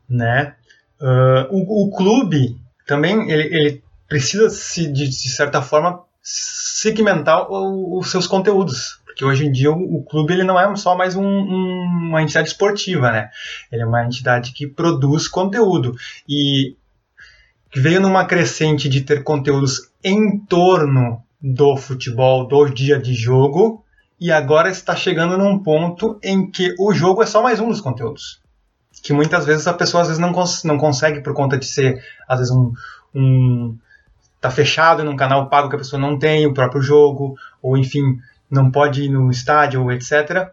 [0.08, 0.54] né?
[1.00, 8.10] Uh, o, o, clube também ele, ele precisa se de, de certa forma segmentar os
[8.10, 11.24] seus conteúdos porque hoje em dia o, o clube ele não é só mais um,
[11.24, 13.30] um, uma entidade esportiva, né?
[13.72, 15.96] Ele é uma entidade que produz conteúdo
[16.28, 16.76] e
[17.74, 23.82] veio numa crescente de ter conteúdos em torno do futebol, do dia de jogo,
[24.20, 27.80] e agora está chegando num ponto em que o jogo é só mais um dos
[27.80, 28.42] conteúdos.
[29.02, 32.04] Que muitas vezes a pessoa às vezes não, cons não consegue por conta de ser,
[32.28, 32.70] às vezes, um,
[33.14, 33.78] um.
[34.42, 38.18] tá fechado num canal pago que a pessoa não tem o próprio jogo, ou enfim,
[38.50, 40.50] não pode ir no estádio etc.,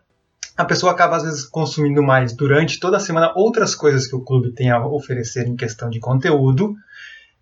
[0.55, 4.21] a pessoa acaba às vezes consumindo mais durante toda a semana outras coisas que o
[4.21, 6.75] clube tem a oferecer em questão de conteúdo,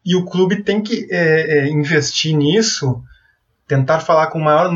[0.06, 3.04] e o clube tem que é, é, investir nisso,
[3.68, 4.72] tentar falar com o maior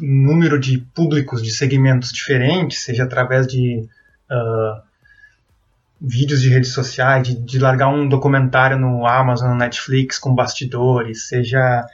[0.00, 3.86] número de públicos, de segmentos diferentes, seja através de
[4.30, 4.82] uh,
[6.00, 11.28] vídeos de redes sociais, de, de largar um documentário no Amazon, no Netflix com bastidores,
[11.28, 11.84] seja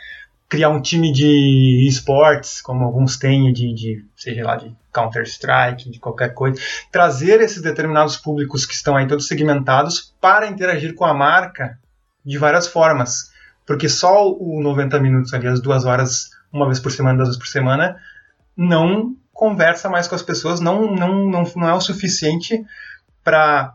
[0.50, 6.00] criar um time de esportes, como alguns têm, de, de seja lá de Counter-Strike, de
[6.00, 11.14] qualquer coisa, trazer esses determinados públicos que estão aí todos segmentados para interagir com a
[11.14, 11.78] marca
[12.26, 13.30] de várias formas.
[13.64, 17.40] Porque só o 90 minutos ali, as duas horas, uma vez por semana, duas vezes
[17.40, 17.96] por semana,
[18.56, 22.60] não conversa mais com as pessoas, não, não, não, não é o suficiente
[23.22, 23.72] para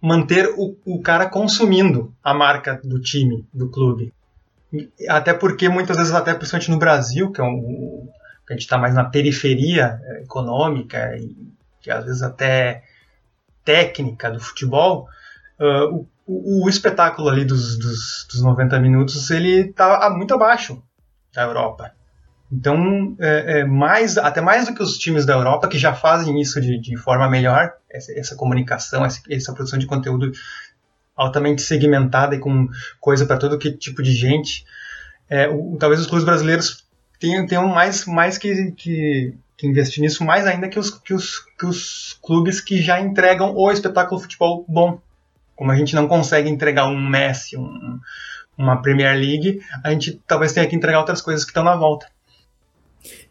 [0.00, 4.14] manter o, o cara consumindo a marca do time, do clube.
[5.08, 8.08] Até porque muitas vezes, até principalmente no Brasil, que é um,
[8.46, 11.36] que a gente está mais na periferia é, econômica e
[11.80, 12.82] que às vezes até
[13.64, 15.08] técnica do futebol,
[15.58, 20.82] uh, o, o, o, espetáculo ali dos, dos, dos 90 minutos ele está muito abaixo
[21.32, 21.92] da Europa.
[22.52, 26.40] Então, é, é, mais, até mais do que os times da Europa, que já fazem
[26.40, 30.32] isso de, de forma melhor, essa, essa comunicação, essa, essa, produção de conteúdo
[31.20, 32.66] altamente segmentada e com
[32.98, 34.64] coisa para todo que tipo de gente.
[35.28, 36.84] É, o, talvez os clubes brasileiros
[37.18, 41.40] tenham, tenham mais, mais que, que, que, investir nisso, mais ainda que os, que, os,
[41.58, 44.98] que os clubes que já entregam o espetáculo futebol bom.
[45.54, 48.00] Como a gente não consegue entregar um Messi, um,
[48.56, 52.06] uma Premier League, a gente talvez tenha que entregar outras coisas que estão na volta.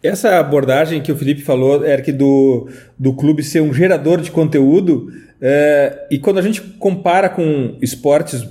[0.01, 5.11] Essa abordagem que o Felipe falou, que do, do clube ser um gerador de conteúdo,
[5.41, 8.45] é, e quando a gente compara com esportes,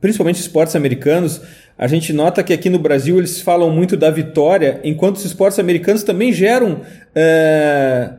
[0.00, 1.40] principalmente esportes americanos,
[1.76, 5.58] a gente nota que aqui no Brasil eles falam muito da vitória, enquanto os esportes
[5.58, 6.80] americanos também geram
[7.14, 8.10] é,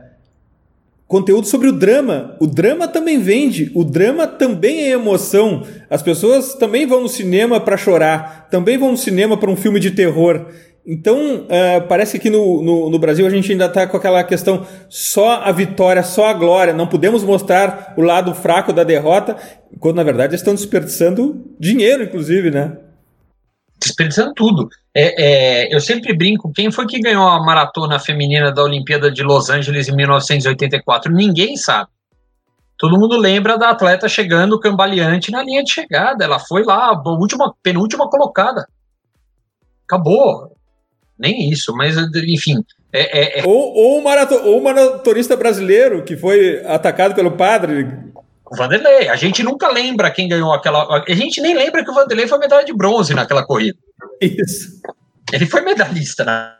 [1.06, 2.36] conteúdo sobre o drama.
[2.40, 5.62] O drama também vende, o drama também é emoção.
[5.90, 9.78] As pessoas também vão no cinema para chorar, também vão no cinema para um filme
[9.78, 10.46] de terror.
[10.84, 14.66] Então, uh, parece que no, no, no, Brasil a gente ainda está com aquela questão
[14.88, 16.72] só a vitória, só a glória.
[16.72, 19.36] Não podemos mostrar o lado fraco da derrota,
[19.78, 22.76] quando na verdade estão desperdiçando dinheiro, inclusive, né?
[23.80, 24.68] Desperdiçando tudo.
[24.92, 29.22] É, é, eu sempre brinco: quem foi que ganhou a maratona feminina da Olimpíada de
[29.22, 31.12] Los Angeles em 1984?
[31.12, 31.90] Ninguém sabe.
[32.76, 36.24] Todo mundo lembra da atleta chegando cambaleante na linha de chegada.
[36.24, 38.66] Ela foi lá, a última, penúltima colocada.
[39.84, 40.50] Acabou
[41.22, 42.62] nem isso, mas enfim.
[42.92, 43.46] É, é, é...
[43.46, 47.86] Ou, ou, um marato, ou um maratonista brasileiro que foi atacado pelo padre.
[48.50, 49.08] O Vanderlei.
[49.08, 51.04] A gente nunca lembra quem ganhou aquela.
[51.08, 53.78] A gente nem lembra que o Vanderlei foi medalha de bronze naquela corrida.
[54.20, 54.82] Isso.
[55.32, 56.58] Ele foi medalhista na,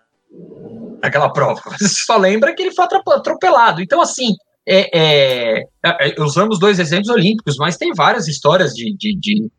[1.02, 1.60] naquela prova.
[1.78, 3.82] Você só lembra que ele foi atropelado.
[3.82, 4.34] Então, assim,
[4.66, 9.50] é, é, é, usamos dois exemplos olímpicos, mas tem várias histórias de, de, de,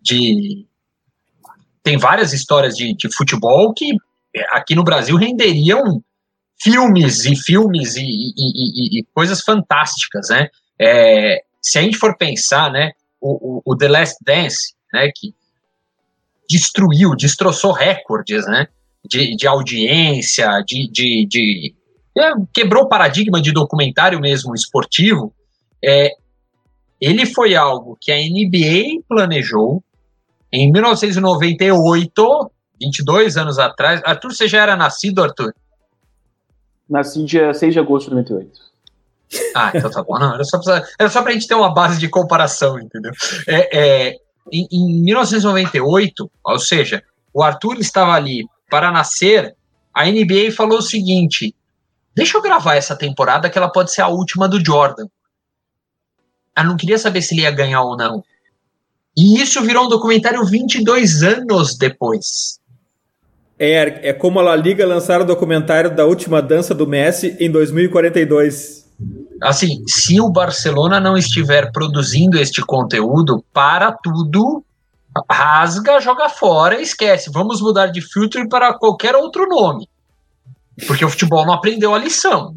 [0.00, 0.66] de
[1.86, 3.92] tem várias histórias de, de futebol que
[4.34, 6.02] é, aqui no Brasil renderiam
[6.60, 8.00] filmes e filmes e, e,
[8.36, 10.48] e, e coisas fantásticas, né?
[10.80, 15.32] É, se a gente for pensar, né, o, o, o, The Last Dance, né, que
[16.50, 18.66] destruiu, destroçou recordes, né,
[19.08, 21.74] de, de audiência, de, de, de
[22.18, 25.32] é, quebrou o paradigma de documentário mesmo esportivo.
[25.84, 26.10] É,
[27.00, 29.84] ele foi algo que a NBA planejou
[30.56, 32.50] em 1998,
[32.80, 34.00] 22 anos atrás.
[34.04, 35.54] Arthur, você já era nascido, Arthur?
[36.88, 38.66] Nasci dia 6 de agosto de 98.
[39.54, 40.18] Ah, então tá bom.
[40.18, 43.12] Não, era, só pra, era só pra gente ter uma base de comparação, entendeu?
[43.46, 44.16] É, é,
[44.50, 47.02] em, em 1998, ou seja,
[47.34, 49.54] o Arthur estava ali para nascer,
[49.92, 51.54] a NBA falou o seguinte:
[52.14, 55.06] deixa eu gravar essa temporada que ela pode ser a última do Jordan.
[56.56, 58.24] Ela não queria saber se ele ia ganhar ou não.
[59.16, 62.58] E isso virou um documentário 22 anos depois.
[63.58, 67.50] É, é como a La Liga lançar o documentário da última dança do Messi em
[67.50, 68.84] 2042.
[69.42, 74.62] Assim, se o Barcelona não estiver produzindo este conteúdo, para tudo,
[75.30, 77.30] rasga, joga fora, esquece.
[77.32, 79.88] Vamos mudar de filtro para qualquer outro nome.
[80.86, 82.54] Porque o futebol não aprendeu a lição.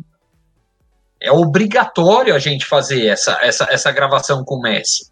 [1.22, 5.10] É obrigatório a gente fazer essa, essa, essa gravação com o Messi.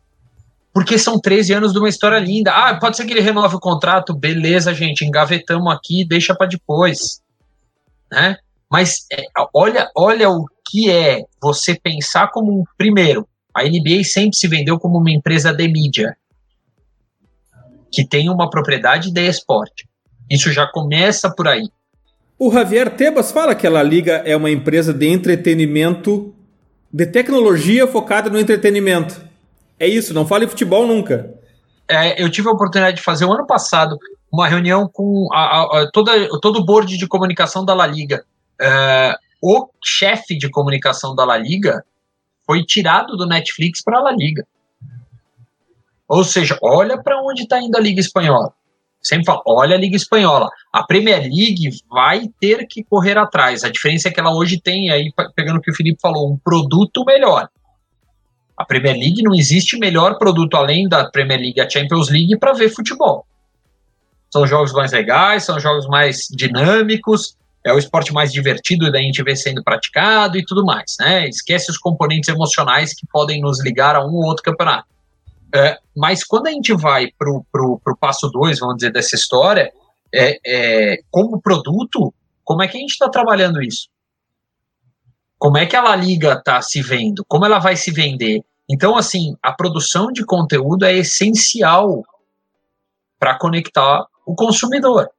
[0.78, 2.52] Porque são 13 anos de uma história linda.
[2.52, 4.14] Ah, pode ser que ele renove o contrato.
[4.14, 7.20] Beleza, gente, engavetamos aqui, deixa para depois.
[8.12, 8.38] Né?
[8.72, 9.24] Mas é,
[9.56, 12.64] olha, olha o que é você pensar como um.
[12.78, 16.16] Primeiro, a NBA sempre se vendeu como uma empresa de mídia
[17.92, 19.90] que tem uma propriedade de esporte.
[20.30, 21.68] Isso já começa por aí.
[22.38, 26.36] O Javier Tebas fala que a Liga é uma empresa de entretenimento,
[26.94, 29.26] de tecnologia focada no entretenimento.
[29.80, 31.34] É isso, não fala em futebol nunca.
[31.88, 33.98] É, eu tive a oportunidade de fazer o ano passado
[34.32, 36.12] uma reunião com a, a, toda,
[36.42, 38.26] todo o board de comunicação da La Liga.
[38.60, 41.84] É, o chefe de comunicação da La Liga
[42.46, 44.46] foi tirado do Netflix para a La Liga.
[46.08, 48.54] Ou seja, olha para onde está indo a Liga Espanhola.
[49.02, 50.50] Sempre falo, olha a Liga Espanhola.
[50.74, 53.64] A Premier League vai ter que correr atrás.
[53.64, 56.38] A diferença é que ela hoje tem, aí pegando o que o Felipe falou, um
[56.38, 57.50] produto melhor.
[58.58, 62.54] A Premier League não existe melhor produto além da Premier League, a Champions League, para
[62.54, 63.26] ver futebol.
[64.32, 69.22] São jogos mais legais, são jogos mais dinâmicos, é o esporte mais divertido da gente
[69.24, 71.28] ver sendo praticado e tudo mais, né?
[71.28, 74.88] Esquece os componentes emocionais que podem nos ligar a um ou outro campeonato.
[75.54, 79.72] É, mas quando a gente vai para o passo 2, vamos dizer, dessa história,
[80.14, 83.88] é, é, como produto, como é que a gente está trabalhando isso?
[85.40, 87.24] Como é que a La Liga está se vendo?
[87.28, 88.44] Como ela vai se vender?
[88.70, 92.04] Então, assim, a produção de conteúdo é essencial
[93.20, 95.10] para conectar o consumidor.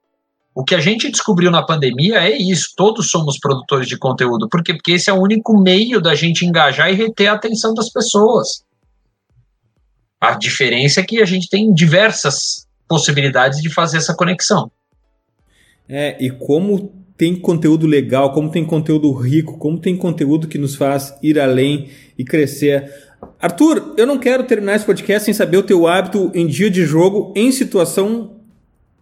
[0.54, 4.48] O que a gente descobriu na pandemia é isso: todos somos produtores de conteúdo.
[4.48, 4.74] Por quê?
[4.74, 8.64] Porque esse é o único meio da gente engajar e reter a atenção das pessoas.
[10.20, 14.68] A diferença é que a gente tem diversas possibilidades de fazer essa conexão.
[15.88, 20.76] É, e como tem conteúdo legal, como tem conteúdo rico, como tem conteúdo que nos
[20.76, 22.90] faz ir além e crescer.
[23.40, 26.84] Arthur, eu não quero terminar esse podcast sem saber o teu hábito em dia de
[26.84, 28.36] jogo em situação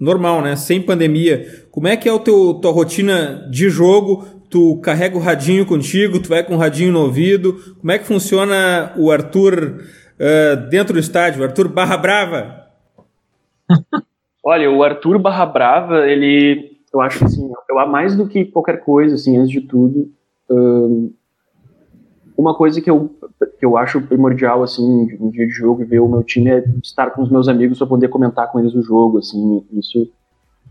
[0.00, 0.56] normal, né?
[0.56, 1.66] Sem pandemia.
[1.70, 4.26] Como é que é o teu tua rotina de jogo?
[4.48, 7.52] Tu carrega o radinho contigo, tu vai com o radinho no ouvido.
[7.78, 9.82] Como é que funciona o Arthur
[10.18, 12.66] uh, dentro do estádio, Arthur Barra Brava?
[14.42, 19.14] Olha, o Arthur Barra Brava, ele, eu acho assim, eu mais do que qualquer coisa,
[19.14, 20.10] assim, antes de tudo,
[20.50, 21.12] um,
[22.36, 23.10] uma coisa que eu,
[23.58, 27.10] que eu acho primordial, assim, um dia de jogo ver o meu time é estar
[27.10, 30.10] com os meus amigos para poder comentar com eles o jogo, assim, isso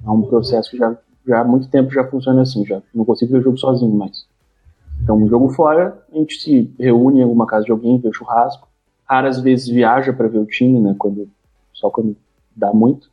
[0.05, 0.97] é um processo que já,
[1.28, 4.28] já há muito tempo já funciona assim, já não consigo ver o jogo sozinho mais.
[5.01, 8.13] Então, um jogo fora, a gente se reúne em alguma casa de alguém, vê o
[8.13, 8.67] churrasco,
[9.07, 10.95] raras vezes viaja para ver o time, né?
[10.97, 11.30] Quando,
[11.73, 12.15] só quando
[12.55, 13.09] dá muito.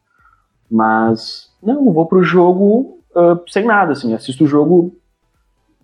[0.71, 4.15] Mas, não, vou pro jogo uh, sem nada, assim.
[4.15, 4.97] Assisto o jogo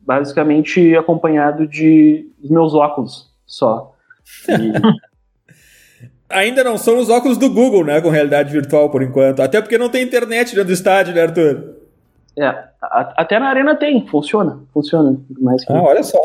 [0.00, 3.94] basicamente acompanhado de meus óculos só.
[4.48, 4.72] E...
[6.30, 8.00] Ainda não são os óculos do Google, né?
[8.02, 9.40] Com realidade virtual por enquanto.
[9.40, 11.76] Até porque não tem internet dentro do estádio, né, Arthur?
[12.38, 12.46] É,
[12.82, 15.18] a, até na arena tem, funciona, funciona.
[15.40, 15.72] Mais que...
[15.72, 16.20] Ah, olha só.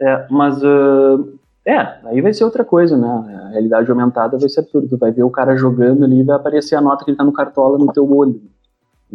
[0.00, 3.08] É, mas uh, é, aí vai ser outra coisa, né?
[3.08, 4.88] A realidade aumentada vai ser tudo.
[4.88, 7.24] Tu vai ver o cara jogando ali e vai aparecer a nota que ele tá
[7.24, 8.40] no cartola no teu olho.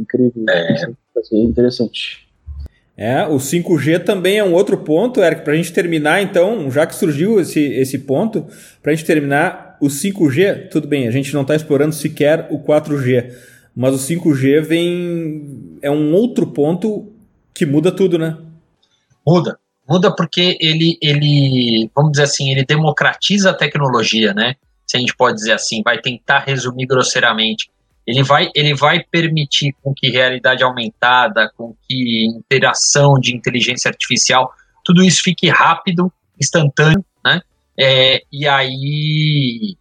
[0.02, 0.45] Incrível.
[0.49, 0.86] É.
[1.14, 2.28] Vai ser interessante.
[2.97, 6.86] É, o 5G também é um outro ponto, Eric, para a gente terminar, então, já
[6.86, 8.45] que surgiu esse, esse ponto,
[8.82, 12.60] para a gente terminar, o 5G, tudo bem, a gente não está explorando sequer o
[12.60, 13.34] 4G,
[13.76, 15.78] mas o 5G vem.
[15.82, 17.12] é um outro ponto
[17.54, 18.38] que muda tudo, né?
[19.26, 19.58] Muda,
[19.91, 24.56] Muda porque ele, ele, vamos dizer assim, ele democratiza a tecnologia, né?
[24.88, 27.70] Se a gente pode dizer assim, vai tentar resumir grosseiramente.
[28.12, 34.51] Ele vai, ele vai permitir com que realidade aumentada, com que interação de inteligência artificial,
[34.84, 37.41] tudo isso fique rápido, instantâneo, né?
[37.80, 39.78] É, e aí,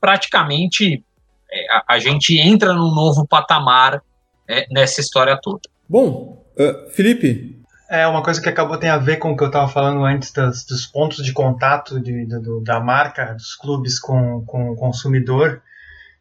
[0.00, 1.04] praticamente,
[1.50, 4.02] é, a, a, gente entra num novo patamar
[4.48, 5.60] é, nessa história toda.
[5.88, 9.48] Bom, uh, Felipe, é uma coisa que acabou tem a ver com o que eu
[9.48, 14.44] estava falando antes das, dos pontos de contato de, do, da marca, dos clubes com,
[14.44, 15.62] com o consumidor,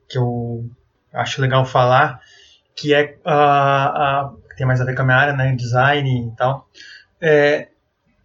[0.07, 0.69] que eu
[1.13, 2.19] acho legal falar,
[2.75, 6.35] que é uh, uh, tem mais a ver com a minha área, né, design e
[6.35, 6.67] tal.
[7.21, 7.69] É,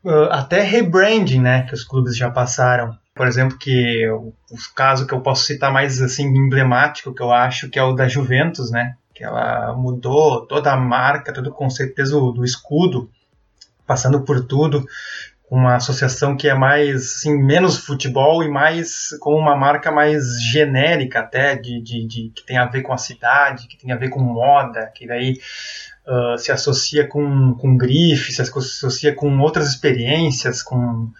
[0.05, 2.97] uh, até rebranding, né, que os clubes já passaram.
[3.15, 7.31] Por exemplo, que o, o caso que eu posso citar mais assim emblemático, que eu
[7.31, 11.55] acho que é o da Juventus, né, que ela mudou toda a marca, todo o
[11.55, 13.11] conceito o do escudo
[13.87, 14.87] passando por tudo,
[15.53, 21.21] uma associação que é mais, assim, menos futebol e mais com uma marca mais genérica
[21.21, 24.09] até, de, de, de que tem a ver com a cidade, que tem a ver
[24.09, 25.35] com moda, que daí
[26.09, 31.11] uh, se associa com, com grife, se associa com outras experiências, com,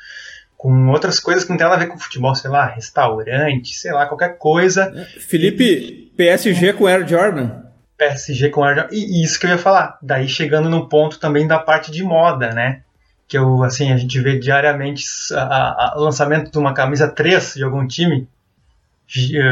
[0.57, 3.93] com outras coisas que não tem nada a ver com futebol, sei lá, restaurante, sei
[3.93, 4.91] lá, qualquer coisa.
[5.21, 7.51] Felipe, PSG com Air Jordan.
[7.99, 9.99] PSG com Air E isso que eu ia falar.
[10.01, 12.81] Daí chegando no ponto também da parte de moda, né?
[13.33, 15.07] Que eu, assim, a gente vê diariamente
[15.97, 18.29] o lançamento de uma camisa 3 de algum time.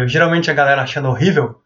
[0.07, 1.59] Geralmente a galera achando horrível.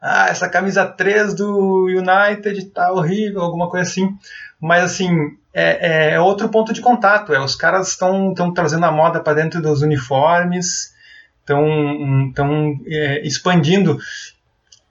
[0.00, 4.16] Ah, essa camisa 3 do United tá horrível, alguma coisa assim.
[4.60, 5.10] Mas assim,
[5.52, 7.34] é, é, é outro ponto de contato.
[7.34, 10.94] É, os caras estão trazendo a moda para dentro dos uniformes,
[11.40, 13.98] estão é, expandindo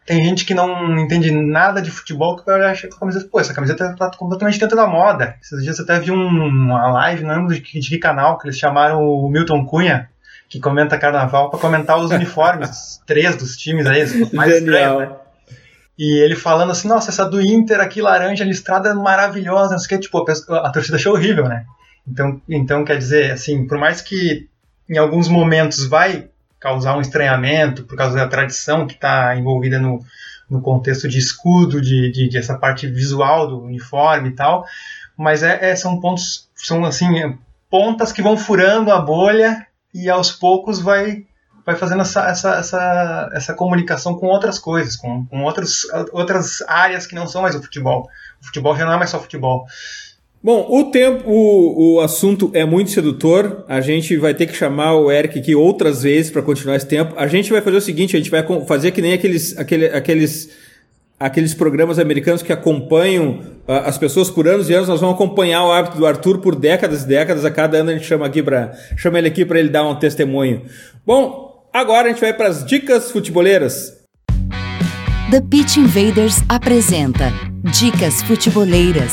[0.08, 3.54] tem gente que não entende nada de futebol que vai que a camiseta, pô, essa
[3.54, 5.36] camiseta tá completamente dentro da moda.
[5.42, 8.38] Esses dias eu até vi um, uma live, não lembro de que, de que canal,
[8.38, 10.10] que eles chamaram o Milton Cunha,
[10.48, 15.16] que comenta carnaval, para comentar os uniformes, três dos times aí, mais estranhos, né?
[16.00, 20.00] E ele falando assim, nossa, essa do Inter aqui, laranja listrada, maravilhosa, não sei o
[20.00, 21.66] que, tipo, a, a torcida achou horrível, né?
[22.08, 24.48] Então, então, quer dizer, assim, por mais que
[24.90, 26.30] em alguns momentos vai
[26.60, 30.00] causar um estranhamento por causa da tradição que está envolvida no,
[30.50, 34.66] no contexto de escudo, de, de, de, essa parte visual do uniforme e tal,
[35.16, 37.38] mas é, é, são pontos, são assim,
[37.70, 41.26] pontas que vão furando a bolha e aos poucos vai
[41.66, 47.06] vai fazendo essa, essa, essa, essa comunicação com outras coisas, com, com outros, outras áreas
[47.06, 48.08] que não são mais o futebol.
[48.42, 49.66] O futebol já não é mais só futebol.
[50.48, 53.66] Bom, o tempo, o, o assunto é muito sedutor.
[53.68, 57.14] A gente vai ter que chamar o Eric aqui outras vezes para continuar esse tempo.
[57.18, 60.50] A gente vai fazer o seguinte: a gente vai fazer que nem aqueles, aquele, aqueles,
[61.20, 64.88] aqueles programas americanos que acompanham uh, as pessoas por anos e anos.
[64.88, 67.44] Nós vamos acompanhar o hábito do Arthur por décadas e décadas.
[67.44, 69.96] A cada ano a gente chama aqui para chama ele aqui para ele dar um
[69.96, 70.62] testemunho.
[71.06, 73.98] Bom, agora a gente vai para as dicas futeboleiras.
[75.30, 77.34] The Pitch Invaders apresenta
[77.66, 79.12] Dicas Futeboleiras.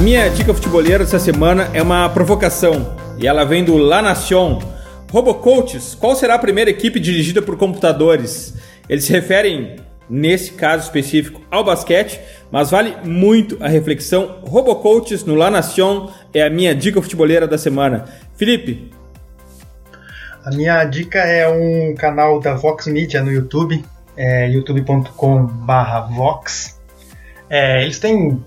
[0.00, 4.58] A minha dica futeboleira dessa semana é uma provocação e ela vem do La Nation.
[5.10, 8.54] Robocoaches, qual será a primeira equipe dirigida por computadores?
[8.88, 9.76] Eles se referem,
[10.08, 12.18] nesse caso específico, ao basquete,
[12.50, 14.40] mas vale muito a reflexão.
[14.42, 18.06] Robocoaches no La Nation é a minha dica futeboleira da semana.
[18.36, 18.90] Felipe.
[20.42, 23.84] A minha dica é um canal da Vox Media no YouTube,
[24.16, 26.80] é youtube.com/vox.
[27.50, 28.42] É, eles têm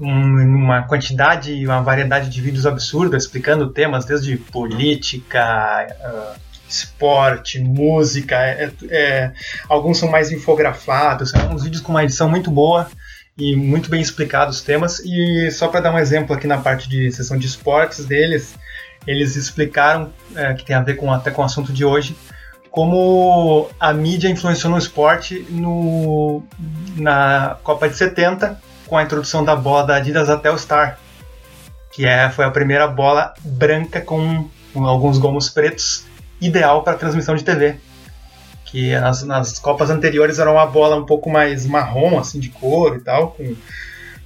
[0.00, 8.36] uma quantidade e uma variedade de vídeos absurda explicando temas desde política, uh, esporte, música.
[8.36, 9.32] É, é,
[9.68, 12.88] alguns são mais infografados, são uns vídeos com uma edição muito boa
[13.36, 15.00] e muito bem explicados os temas.
[15.00, 18.54] E só para dar um exemplo aqui na parte de sessão de esportes deles,
[19.06, 22.16] eles explicaram, é, que tem a ver com, até com o assunto de hoje,
[22.70, 26.42] como a mídia influenciou no esporte no,
[26.96, 30.98] na Copa de 70 com a introdução da bola da Adidas até o Star,
[31.92, 36.04] que é, foi a primeira bola branca com, com alguns gomos pretos,
[36.40, 37.76] ideal para transmissão de TV.
[38.64, 42.96] Que nas, nas Copas anteriores era uma bola um pouco mais marrom, assim, de cor
[42.96, 43.54] e tal, com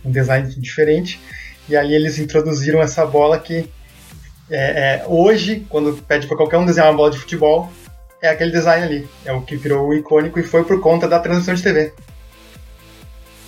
[0.03, 1.21] um design diferente.
[1.69, 3.71] E aí eles introduziram essa bola que
[4.51, 7.71] é, é, hoje, quando pede para qualquer um desenhar uma bola de futebol,
[8.23, 9.09] é aquele design ali.
[9.27, 11.93] É o que virou o icônico e foi por conta da transmissão de TV.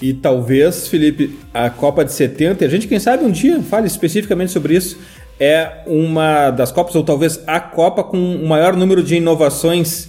[0.01, 4.53] E talvez, Felipe, a Copa de 70, a gente, quem sabe, um dia fale especificamente
[4.53, 4.99] sobre isso.
[5.39, 10.09] é uma das Copas, ou talvez a Copa, com o maior número de inovações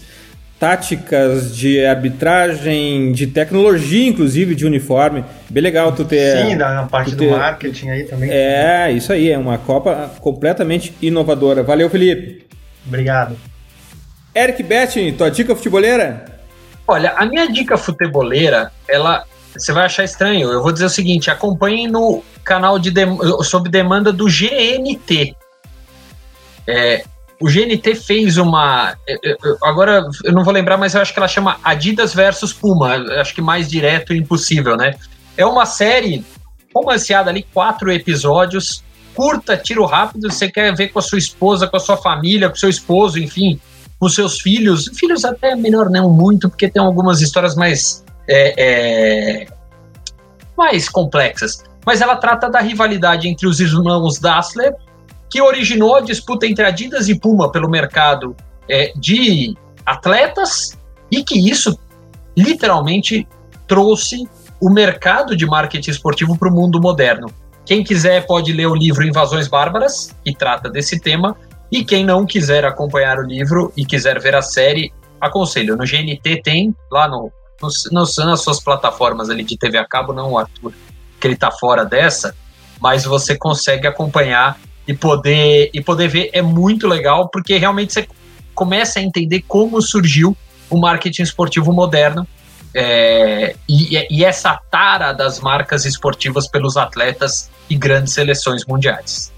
[0.59, 5.23] táticas de arbitragem, de tecnologia, inclusive, de uniforme.
[5.49, 6.45] Bem legal tu ter.
[6.45, 8.29] Sim, da parte do ter, marketing aí também.
[8.31, 11.61] É, isso aí, é uma Copa completamente inovadora.
[11.63, 12.45] Valeu, Felipe.
[12.85, 13.37] Obrigado.
[14.33, 16.25] Eric Betting, tua dica futeboleira?
[16.87, 19.25] Olha, a minha dica futeboleira, ela.
[19.57, 20.51] Você vai achar estranho.
[20.51, 25.35] Eu vou dizer o seguinte: acompanhe no canal de dem sob demanda do GNT.
[26.67, 27.03] É,
[27.39, 28.95] o GNT fez uma.
[29.63, 32.95] Agora eu não vou lembrar, mas eu acho que ela chama Adidas versus Puma.
[33.19, 34.95] Acho que mais direto e impossível, né?
[35.35, 36.25] É uma série
[36.73, 38.83] romanceada ali, quatro episódios,
[39.13, 40.31] curta, tiro rápido.
[40.31, 43.19] Você quer ver com a sua esposa, com a sua família, com o seu esposo,
[43.19, 43.59] enfim,
[43.99, 44.89] com seus filhos.
[44.95, 48.03] Filhos até melhor não muito, porque tem algumas histórias mais.
[48.27, 49.47] É, é,
[50.57, 51.63] mais complexas.
[51.85, 54.75] Mas ela trata da rivalidade entre os irmãos Dassler
[55.29, 58.35] que originou a disputa entre Adidas e Puma pelo mercado
[58.67, 59.55] é, de
[59.85, 60.77] atletas
[61.11, 61.77] e que isso
[62.35, 63.27] literalmente
[63.67, 64.27] trouxe
[64.59, 67.27] o mercado de marketing esportivo para o mundo moderno.
[67.65, 71.35] Quem quiser pode ler o livro Invasões Bárbaras, que trata desse tema,
[71.71, 75.75] e quem não quiser acompanhar o livro e quiser ver a série, aconselho.
[75.75, 77.31] No GNT tem, lá no,
[77.61, 80.73] no, no nas suas plataformas ali de TV a cabo, não Arthur,
[81.19, 82.35] que ele está fora dessa,
[82.79, 88.07] mas você consegue acompanhar e poder, e poder ver é muito legal, porque realmente você
[88.55, 90.35] começa a entender como surgiu
[90.69, 92.27] o marketing esportivo moderno
[92.73, 99.31] é, e, e, essa tara das marcas esportivas pelos atletas e grandes seleções mundiais.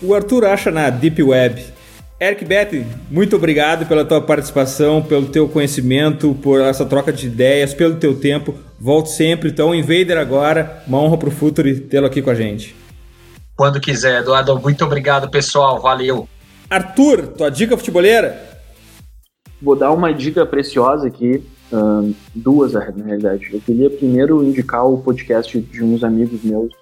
[0.00, 1.77] O Arthur acha na Deep Web.
[2.20, 7.72] Eric Betty, muito obrigado pela tua participação, pelo teu conhecimento, por essa troca de ideias,
[7.72, 8.54] pelo teu tempo.
[8.80, 9.50] Volte sempre.
[9.50, 12.74] Então, Invader agora, uma honra para o Futuri tê-lo aqui com a gente
[13.58, 14.20] quando quiser.
[14.20, 15.80] Eduardo, muito obrigado, pessoal.
[15.80, 16.28] Valeu.
[16.70, 18.40] Arthur, tua dica futeboleira?
[19.60, 21.42] Vou dar uma dica preciosa aqui,
[22.32, 23.50] duas na realidade.
[23.52, 26.72] Eu queria primeiro indicar o podcast de uns amigos meus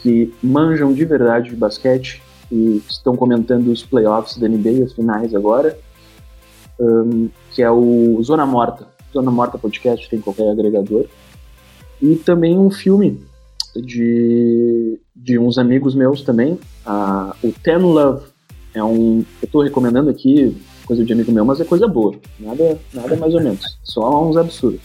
[0.00, 5.34] que manjam de verdade de basquete e estão comentando os playoffs da NBA, as finais
[5.34, 5.78] agora,
[6.78, 8.86] um, que é o Zona Morta.
[9.12, 11.06] Zona Morta Podcast tem qualquer agregador.
[12.02, 13.20] E também um filme
[13.76, 16.58] de, de uns amigos meus também.
[16.86, 18.26] Uh, o Ten Love
[18.74, 19.24] é um.
[19.40, 22.14] Eu tô recomendando aqui coisa de amigo meu, mas é coisa boa.
[22.38, 23.78] Nada, nada mais ou menos.
[23.82, 24.80] Só uns absurdos.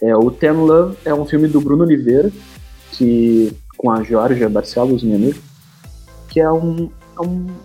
[0.00, 2.30] É, o Ten Love é um filme do Bruno Oliveira,
[2.92, 5.38] que, com a Georgia Barcelos, minha amiga,
[6.36, 6.90] que é, é um,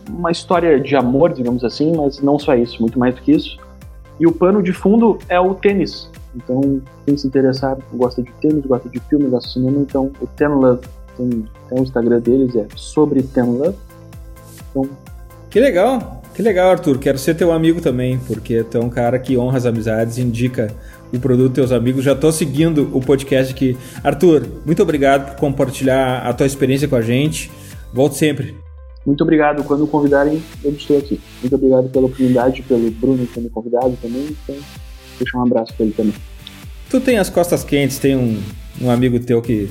[0.07, 3.57] uma história de amor, digamos assim, mas não só isso, muito mais do que isso.
[4.17, 8.65] E o pano de fundo é o tênis, então, quem se interessar, gosta de tênis,
[8.65, 12.55] gosta de filme, gosta de cinema, então o Ten Love tem, tem o Instagram deles,
[12.55, 13.75] é sobre Ten Love.
[14.69, 14.89] Então,
[15.49, 16.97] que legal, que legal, Arthur.
[16.97, 20.73] Quero ser teu amigo também, porque tu é um cara que honra as amizades, indica
[21.13, 22.05] o produto teus amigos.
[22.05, 23.77] Já estou seguindo o podcast aqui.
[24.01, 27.51] Arthur, muito obrigado por compartilhar a tua experiência com a gente.
[27.93, 28.60] Volte sempre.
[29.05, 29.63] Muito obrigado.
[29.63, 31.19] Quando convidarem, eu estou aqui.
[31.41, 34.35] Muito obrigado pela oportunidade, pelo Bruno ter me convidado também.
[34.43, 34.55] Então,
[35.21, 36.13] Deixa um abraço pra ele também.
[36.89, 38.41] Tu tem as costas quentes, tem um,
[38.81, 39.69] um amigo teu que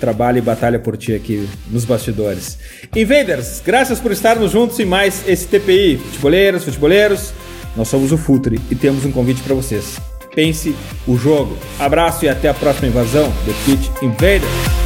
[0.00, 2.58] trabalha e batalha por ti aqui nos bastidores.
[2.94, 5.98] Invaders, graças por estarmos juntos em mais esse TPI.
[5.98, 7.32] Futeboleiros, futeboleiros,
[7.76, 9.98] nós somos o Futre e temos um convite para vocês.
[10.34, 10.74] Pense
[11.06, 11.56] o jogo.
[11.78, 14.85] Abraço e até a próxima invasão do Pitch Invaders.